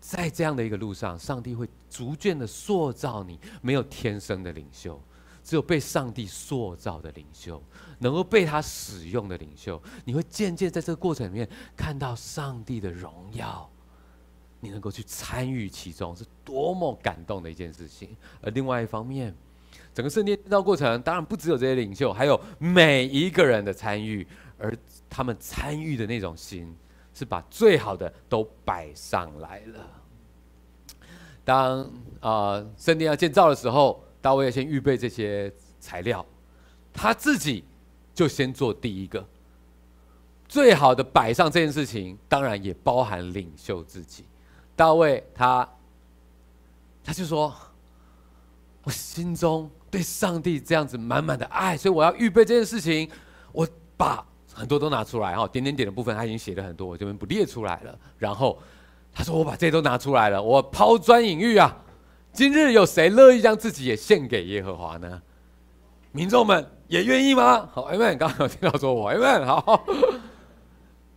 [0.00, 3.38] 在这样的一个路上，上帝会逐渐的塑造你。
[3.60, 5.00] 没有天生的领袖，
[5.44, 7.62] 只有被上帝塑造的领袖，
[8.00, 13.70] 能够被他使用的领袖，你会渐渐在这个过程里面看到上帝的荣耀。
[14.58, 18.16] 你能够去参与其中，是多么感动的一件事情。
[18.40, 19.32] 而另外一方面，
[19.94, 24.26] 整个圣殿建造过程，当然不只有这些领袖，还有每一个人的参与，
[24.58, 24.76] 而
[25.08, 26.74] 他们参与的那种心，
[27.12, 29.86] 是把最好的都摆上来了。
[31.44, 31.80] 当
[32.20, 36.24] 啊呃、圣殿要建造的时候，大卫要先预备这些材料，
[36.92, 37.64] 他自己
[38.14, 39.26] 就先做第一个，
[40.48, 44.24] 最好的摆上这件事情，当然也包含领袖自己。
[44.76, 45.68] 大卫他
[47.04, 47.54] 他就说，
[48.82, 49.70] 我心中。
[49.90, 53.06] 对上帝这样子满满的爱，所以我要预备这件事情。
[53.52, 57.98] 我把很多都拿出来哈，点点点的部分他已经写了很多，我这边不列出来了。
[58.16, 58.58] 然后
[59.12, 61.76] 他说：“我把这些都拿出来了，我抛砖引玉啊！
[62.32, 65.20] 今日有谁乐意将自己也献给耶和华呢？
[66.12, 67.68] 民众们也愿意吗？
[67.70, 68.16] 好，Amen。
[68.16, 69.44] 刚刚有听到说我 Amen。
[69.44, 69.84] 好，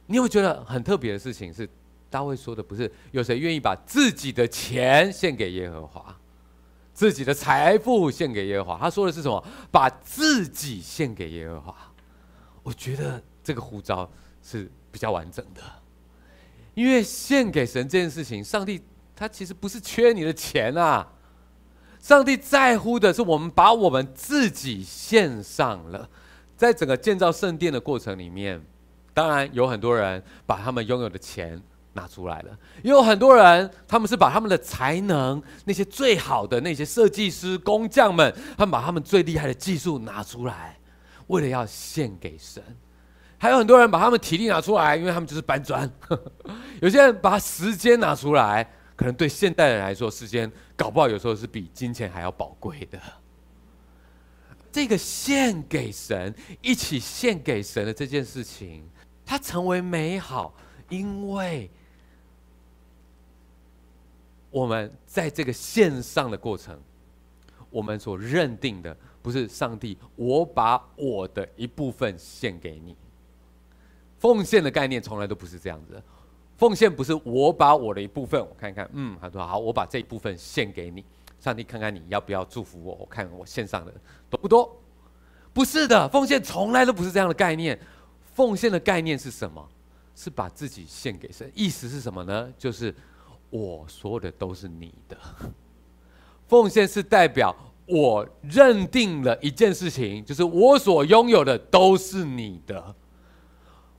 [0.08, 1.66] 你有没有觉得很特别的事情是
[2.10, 6.14] 大卫说的，不是有谁愿意把自己的钱献给耶和华？
[6.96, 9.44] 自己的财富献给耶和华，他说的是什么？
[9.70, 11.76] 把自己献给耶和华。
[12.64, 14.10] 我觉得这个呼召
[14.42, 15.62] 是比较完整的，
[16.74, 18.82] 因为献给神这件事情，上帝
[19.14, 21.06] 他其实不是缺你的钱啊，
[22.00, 26.10] 上帝在乎的是我们把我们自己献上了。
[26.56, 28.66] 在整个建造圣殿的过程里面，
[29.14, 31.62] 当然有很多人把他们拥有的钱。
[31.96, 40.78] 拿出来了，也有很多人，他们是把他们的才能，那些最好的那些设计师、工匠们，他们把他们最厉害的技术拿出来，
[41.28, 42.62] 为了要献给神。
[43.38, 45.90] 还有很多人把他们体力拿出来，因为他们就是搬砖。
[46.82, 53.00] 有些人把时间拿出来，可能对现代人来说，时间搞不好有时候是比金钱还要宝贵的。
[54.70, 58.90] 这个献给神，一起献给神的这件事情，
[59.26, 60.54] 它成为美好，
[60.90, 61.72] 因为。
[64.56, 66.80] 我们在这个献上的过程，
[67.70, 72.96] 我们所认定的不是上帝，我把我的一部分献给你。
[74.18, 76.02] 奉献的概念从来都不是这样子。
[76.56, 81.04] 奉献不是我把我的一部分，我看看，嗯，他说好，我把这一部分献给你，
[81.38, 83.94] 上帝看看你要不要祝福我，我看我献上的
[84.30, 84.74] 多不多？
[85.52, 87.78] 不是的，奉献从来都不是这样的概念。
[88.34, 89.68] 奉献的概念是什么？
[90.16, 91.52] 是把自己献给神。
[91.54, 92.54] 意思是什么呢？
[92.58, 92.96] 就是
[93.56, 95.18] 我所有的都是你的。
[96.48, 97.56] 奉献是代表
[97.88, 102.96] 我认定了一件事情，就是我所拥有的都是你的。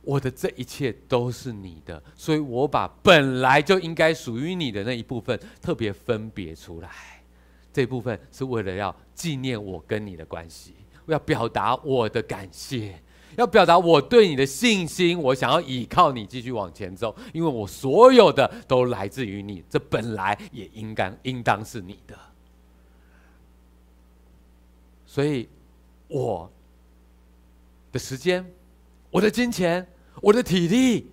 [0.03, 6.91] 我的这一切都是你的，所以我把本来就应该属于你的那一部分特别分别出来。
[7.73, 10.77] 这部分是为了要纪念我跟你的关系，
[11.07, 13.03] 我要表达我的感谢，
[13.37, 15.19] 要表达我对你的信心。
[15.19, 22.19] 我想要依靠你继续往前走，因为我所有的都来自于你，这本来也应该应当是你的。
[25.07, 25.49] 所以，
[26.09, 26.51] 我
[27.93, 28.45] 的时间，
[29.11, 29.87] 我的金钱。
[30.23, 31.11] 我的体力，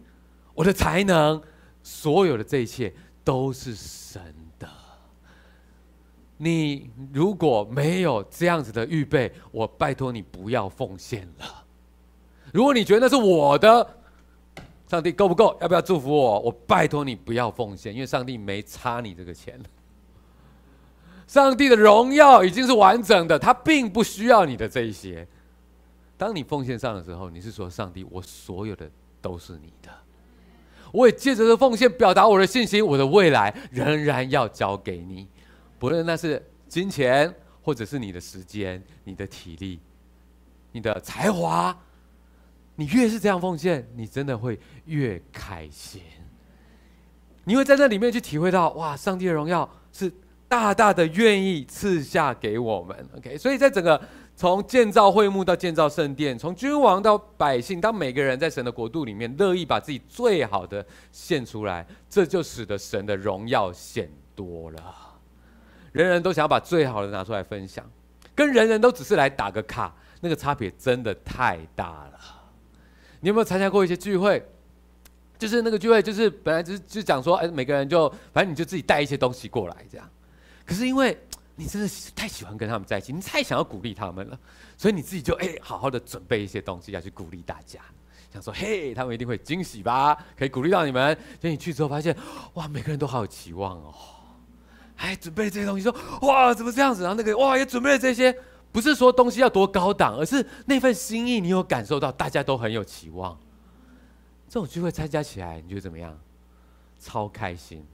[0.53, 1.43] 我的才能，
[1.83, 4.65] 所有的这一切都是神的。
[6.37, 11.62] 你如果没有这样子的预备，我拜托你不要奉献了。
[12.53, 13.95] 如果你觉得那是我的，
[14.87, 15.57] 上帝够不够？
[15.59, 16.39] 要不要祝福我？
[16.39, 19.59] 我拜托你不要奉献，因为上帝没差你这个钱。
[21.25, 25.27] 上帝的荣耀已经是完整的，他并不需要你的这一些。
[26.15, 28.87] 当你奉献上的时候，你是说：“上帝，我所有的
[29.19, 29.89] 都是你的。”
[30.93, 35.27] 我也借着这奉献表达我的信心，我的未来仍然要交给你，
[35.79, 37.33] 不论那是金钱，
[37.63, 39.79] 或者是你的时间、你的体力、
[40.71, 41.75] 你的才华。
[42.75, 46.01] 你越是这样奉献，你真的会越开心。
[47.43, 50.11] 你会在那里面去体会到，哇，上帝的荣耀是
[50.47, 53.09] 大大的愿意赐下给我们。
[53.17, 54.01] OK，所以在整个。
[54.35, 64.95] 从建造会幕到建造圣殿，从君王到百姓，当每个人在神的国度里面乐意把自己最好的献出来，这就使得神的荣耀显多了。
[65.91, 67.87] 人人都想要把最好的拿出来分享，
[68.33, 72.19] 跟人人都只是来打个卡，那个差别真的太大了。
[73.23, 74.45] 你有没有参加过一些聚会？
[75.39, 80.05] 就是那个聚会，就是本来就是就讲说，哎，每个人就反正你就自己带一些东西过来这样。
[80.65, 81.17] 可是因为
[81.55, 84.37] 你真的太喜欢跟他们在一起，你太想要鼓励他们了，
[84.77, 87.79] 所以你自己就哎，好好的准备一些东西要去鼓励大家，
[88.33, 91.17] 想说嘿，他们一定会惊喜吧，可以鼓励到你们。
[91.39, 92.13] 所以你去之后发现，
[92.55, 93.93] 哇，每个人都好有期望哦，
[94.97, 97.03] 还准备这些东西，说哇，怎么这样子？
[97.03, 98.37] 然后那个哇也准备了这些，
[98.73, 103.37] 不是说东西要多高档，而是那份心意，你有感受到大家都很有期望。
[104.49, 106.19] 这种聚会参加起来，你觉得怎么样？
[106.99, 107.85] 超开心，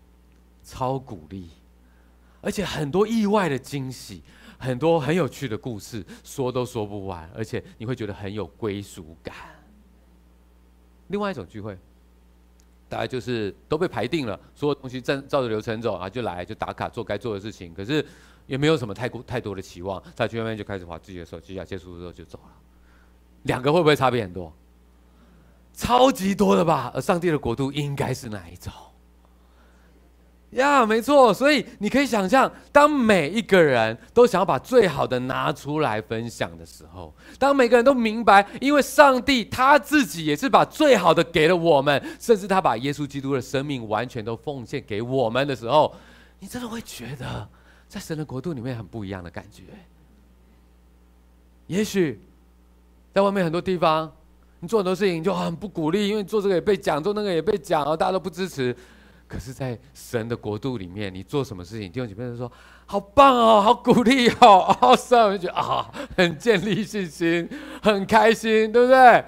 [0.63, 1.49] 超鼓励。
[2.41, 4.23] 而且很多意外的惊喜，
[4.57, 7.29] 很多很有趣的故事，说都说不完。
[7.35, 9.35] 而且你会觉得很有归属感。
[11.07, 11.77] 另外一种聚会，
[12.87, 17.73] 大概就是都被排定了，所有东西照照着流程走啊，就来就打卡做该做的事情。
[17.73, 18.05] 可是
[18.49, 22.51] 也没有什么太过太多的期望，在聚会里面就开始滑自己的手机啊，结束之后就走了。
[23.43, 24.51] 两个会不会差别很多？
[25.71, 26.91] 超级多的吧？
[26.93, 28.73] 而上帝的国度应该是哪一种？
[30.53, 45.95] 呀没错，所以你可以想象，当每一个人都想要把最好的拿出来分享的时候，当每个人都明白，因为上帝他自己也是把最好的给了我们，甚至他把耶稣基督的生命完全都奉献给我们的时候，
[46.39, 47.47] 你真的会觉得，
[47.89, 49.63] 在神的国度里面很不一样的感觉。
[51.67, 52.21] 也许
[53.13, 54.09] 在外面很多地方，
[54.59, 58.73] 你做很多事情就很不鼓励，因为做这个也被讲，做那个也被讲，然后大家都不支持。
[59.27, 62.51] 可是，在神的国度里面，你做什么事情，弟兄姐妹都说
[62.87, 67.47] 好棒哦，好 鼓励哦，好神，就觉得啊，很建立信心，
[67.81, 69.23] 很开心，对不对？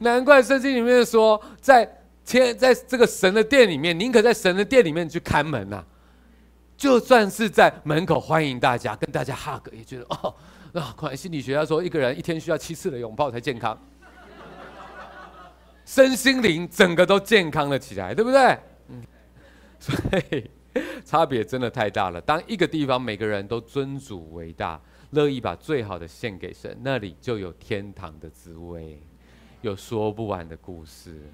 [0.00, 5.82] 难怪圣经里面说，在天，在这个神的殿里面，宁可在神的殿里面去看门呐，
[6.76, 10.34] 就算是在门口欢迎大家，跟大家 hug，也觉得哦，
[10.72, 13.78] 那 啊，看心理学家说，一个人一天需要七次的拥抱才健康，
[15.86, 18.58] 身心灵整个都健康了起来，对不对？
[19.80, 19.94] 所
[20.30, 20.50] 以
[21.04, 22.20] 差别真的太大了。
[22.20, 24.78] 当一个地方每个人都尊主为大，
[25.10, 29.00] 乐意把最好的献给神，那里就有天堂的滋味，
[29.62, 31.30] 有说不完的故事。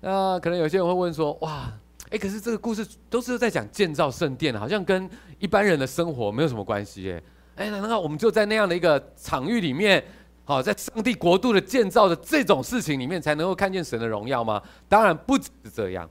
[0.00, 1.72] 那可能有些人会问说：“哇，
[2.12, 5.08] 哎，可是这个故事都是在讲建造圣殿，好像跟
[5.38, 7.22] 一般人的生活没有什么关系耶？
[7.56, 10.04] 哎，难道我们就在那样的一个场域里面，
[10.44, 14.62] 好，在上帝国度的建造的这种事情里面，才能够看见神的荣耀吗？
[14.90, 16.08] 当然不只是这样。”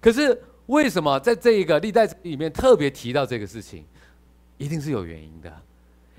[0.00, 3.84] 可是为什么在这一个历代里面特别提到这个事情，
[4.58, 5.52] 一定是有原因的。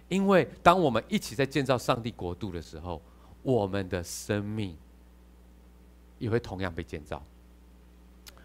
[0.10, 3.02] 因为当我们一起在建造上帝国度的时候，
[3.42, 4.76] 我们的生命
[6.20, 7.24] 也会同样被建造。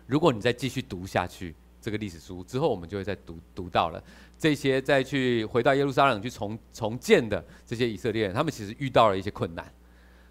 [0.08, 4.02] 如果你再继续读下去这个历史书之后，我们就会再读读到了
[4.38, 9.70] 这些再去回到耶路撒冷去重重建的这些以色列人，他们其实遇到了一些困难，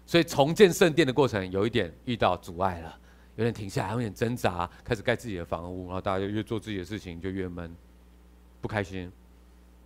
[0.04, 2.98] 所以重建圣殿的过程有一点遇到阻碍了，
[3.36, 7.74] 有点停下来，有点挣扎，开始盖自己的房屋，然后大家就越做自己的事情就越闷，
[8.60, 9.10] 不开心，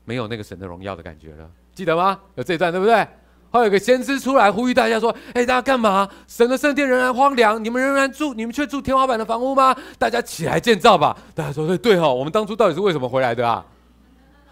[0.06, 2.18] 没有那个神的荣耀的感觉了，记得吗？
[2.34, 3.06] 有这一段对不对？
[3.52, 6.08] 还有个先知出来呼吁大家说：“哎，大家干嘛？
[6.26, 9.76] 神的圣殿仍然荒凉，你们仍然住，你们却住天花板的房屋吗？
[9.98, 13.64] 大家起来建造吧！”大家说：“对对哈，我们当初到底是为什么回来的啊？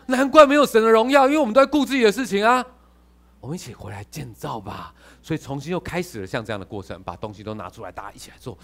[0.07, 2.63] 难怪没有神的荣耀，因为我们都在顾自己的事情啊！
[3.41, 4.93] 我们一起回来建造吧！
[5.23, 8.59] 所以重新又开始了像这样的过程，把东西都拿出来，大家一起来做，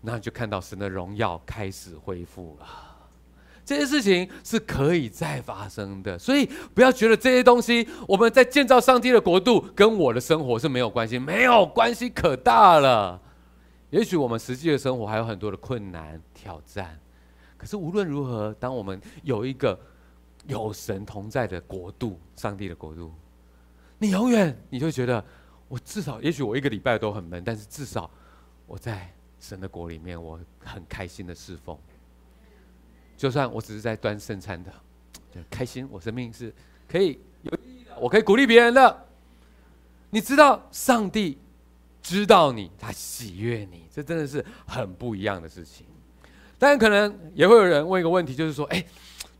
[0.00, 2.66] 那就看到神的荣耀开始恢复了。”
[3.66, 13.20] 这些事情是可以再发生的，所以不要觉得这些东西我们在建造上帝的国度跟我的生活是没有关系，没有关系可大了。
[13.90, 16.96] 也许我们实际的生活还有很多的困难挑战，
[17.56, 19.76] 可是无论如何，当我们有一个
[20.46, 23.12] 有神同在的国度，上帝的国度，
[23.98, 25.24] 你永远你就觉得，
[25.66, 28.08] 我至少也许我一个礼拜都很闷，但是至少
[28.64, 31.76] 我在神的国里面，我很开心的侍奉。
[33.16, 34.70] 就算我只是在端圣餐的，
[35.34, 35.88] 就开心。
[35.90, 36.52] 我生命是
[36.88, 39.04] 可以有意义的，我可以鼓励别人的。
[40.10, 41.38] 你知道，上帝
[42.02, 45.86] 知道你，他喜悦你，这真的是很不一样的事情。
[46.58, 48.82] 当然，可能也会有人问一个问题，就是说，哎，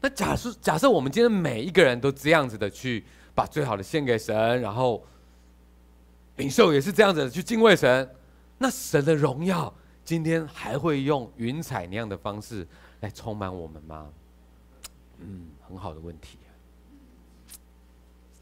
[0.00, 3.04] 那假设假设我们今天每一个人都这样子的去
[3.34, 5.02] 把最好的献给神，然后
[6.36, 8.10] 领袖也是这样子的去敬畏神，
[8.58, 9.72] 那神的荣耀
[10.04, 12.66] 今天还会用云彩那样的方式
[13.00, 14.08] 来充满我们吗？
[15.18, 16.38] 嗯，很好的问题，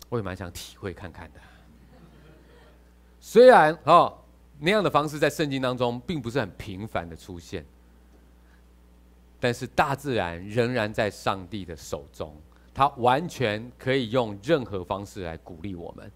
[0.09, 1.41] 我也蛮想体会看看的。
[3.21, 4.17] 虽然哦，
[4.59, 7.65] 那样的方式在圣经当中并不是很频繁的出现，
[9.41, 12.37] 但是大自然仍然在上帝的手中，
[12.75, 16.11] 他完全可以用任何方式来鼓励我们，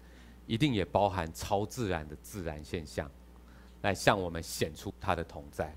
[0.45, 3.09] 一定也包含超自然的自然现象，
[3.81, 5.73] 来向我们显出他的同在。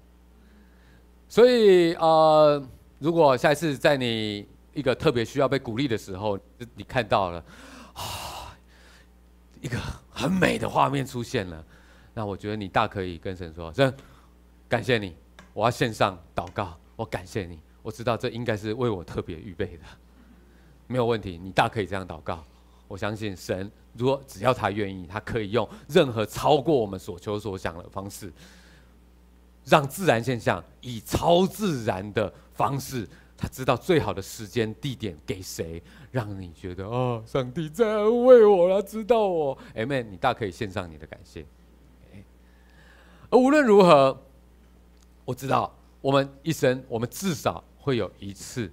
[1.32, 2.62] 所以，呃，
[2.98, 6.38] 如果下一次在你一个特别需要被鼓励的时候，
[6.74, 7.42] 你看到了
[7.94, 8.54] 啊，
[9.62, 9.78] 一个
[10.10, 11.64] 很美的画面出现了，
[12.12, 13.90] 那我觉得你大可以跟神说：“神，
[14.68, 15.16] 感谢你，
[15.54, 19.84] 我要献上祷告，我感谢你，我知道这应该是为我特别预备的，
[20.86, 22.44] 没有问题，你大可以这样祷告。
[22.86, 28.30] 我相信神，如果只要他愿意，他可以用任何超过我们所求所想的方式。”
[29.64, 41.46] 让自然现象以超自然的方式，他知道最好的时间地点给谁，让你觉得哦，上帝在安慰我了，知道我，Amen，你大可以献上你的感谢。
[43.30, 44.20] 而无论如何，
[45.24, 48.70] 我知道我们一生，我们至少会有一次，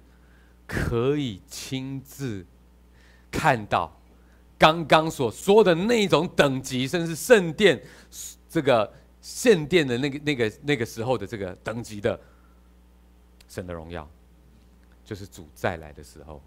[0.66, 2.44] 可以亲自
[3.30, 3.96] 看到
[4.58, 7.80] 刚刚所说的那种等级，甚至圣殿
[8.48, 8.92] 这个。
[9.20, 12.18] 献殿的那个、那个、那个时候的这个等级的
[13.48, 14.08] 神的荣耀，
[15.04, 16.42] 就是主再来的时候。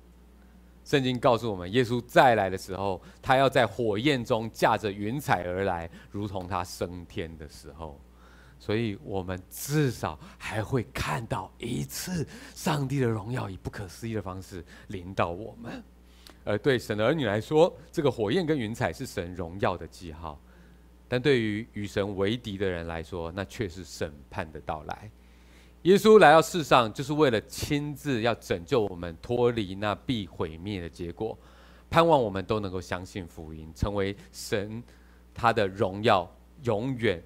[0.86, 8.00] 圣经告诉我们，耶稣再来的时候，他要在火焰中驾着云彩而来，如同他升天的时候。
[8.60, 15.84] 所以，我们至少还会看到一次上帝的荣耀以不可思议的方式临到我们。
[16.46, 20.40] 而对神的儿女来说，这个火焰跟云彩是神荣耀的记号。
[21.14, 25.12] 但对于与神为敌的人来说，那却是审判的到来。
[25.84, 31.38] 耶稣来到世上，就是为了亲自要拯救我们，脱离那必毁灭的结果，
[31.88, 34.82] 盼望我们都能够相信福音，成为神
[35.36, 36.28] 他的荣耀，
[36.64, 37.22] 永远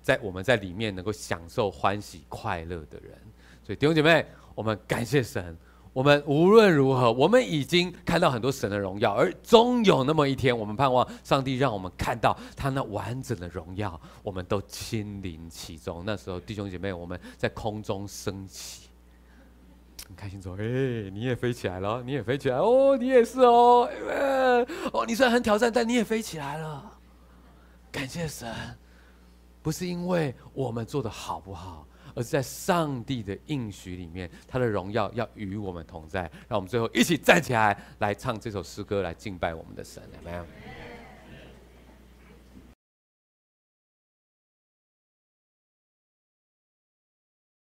[0.00, 3.16] 在我们在里面能够享受欢喜快乐的人。
[3.62, 5.56] 所以弟兄姐妹，我们感谢神。
[5.92, 16.02] 我们无论如何，我们已经看到很多神的荣耀，而终有那么一天，我们盼望上帝让我们看到他那完整的荣耀，我们都亲临其中。
[16.06, 18.88] 那时候，弟兄姐妹，我们在空中升起，
[20.08, 23.86] 很开心说：“哎，你也飞起来了，你也飞起来哦，你也是哦，
[24.94, 26.90] 哦，你虽然很挑战，但你也飞起来了。
[27.90, 28.50] 感谢神，
[29.60, 36.22] 不是因为我们做的好不好。”而是在上帝的应许里面，他的荣耀要与我们同在。
[36.48, 40.46] 让我们最后一起站起来，来唱这首诗歌，来敬拜我们的神，有没有？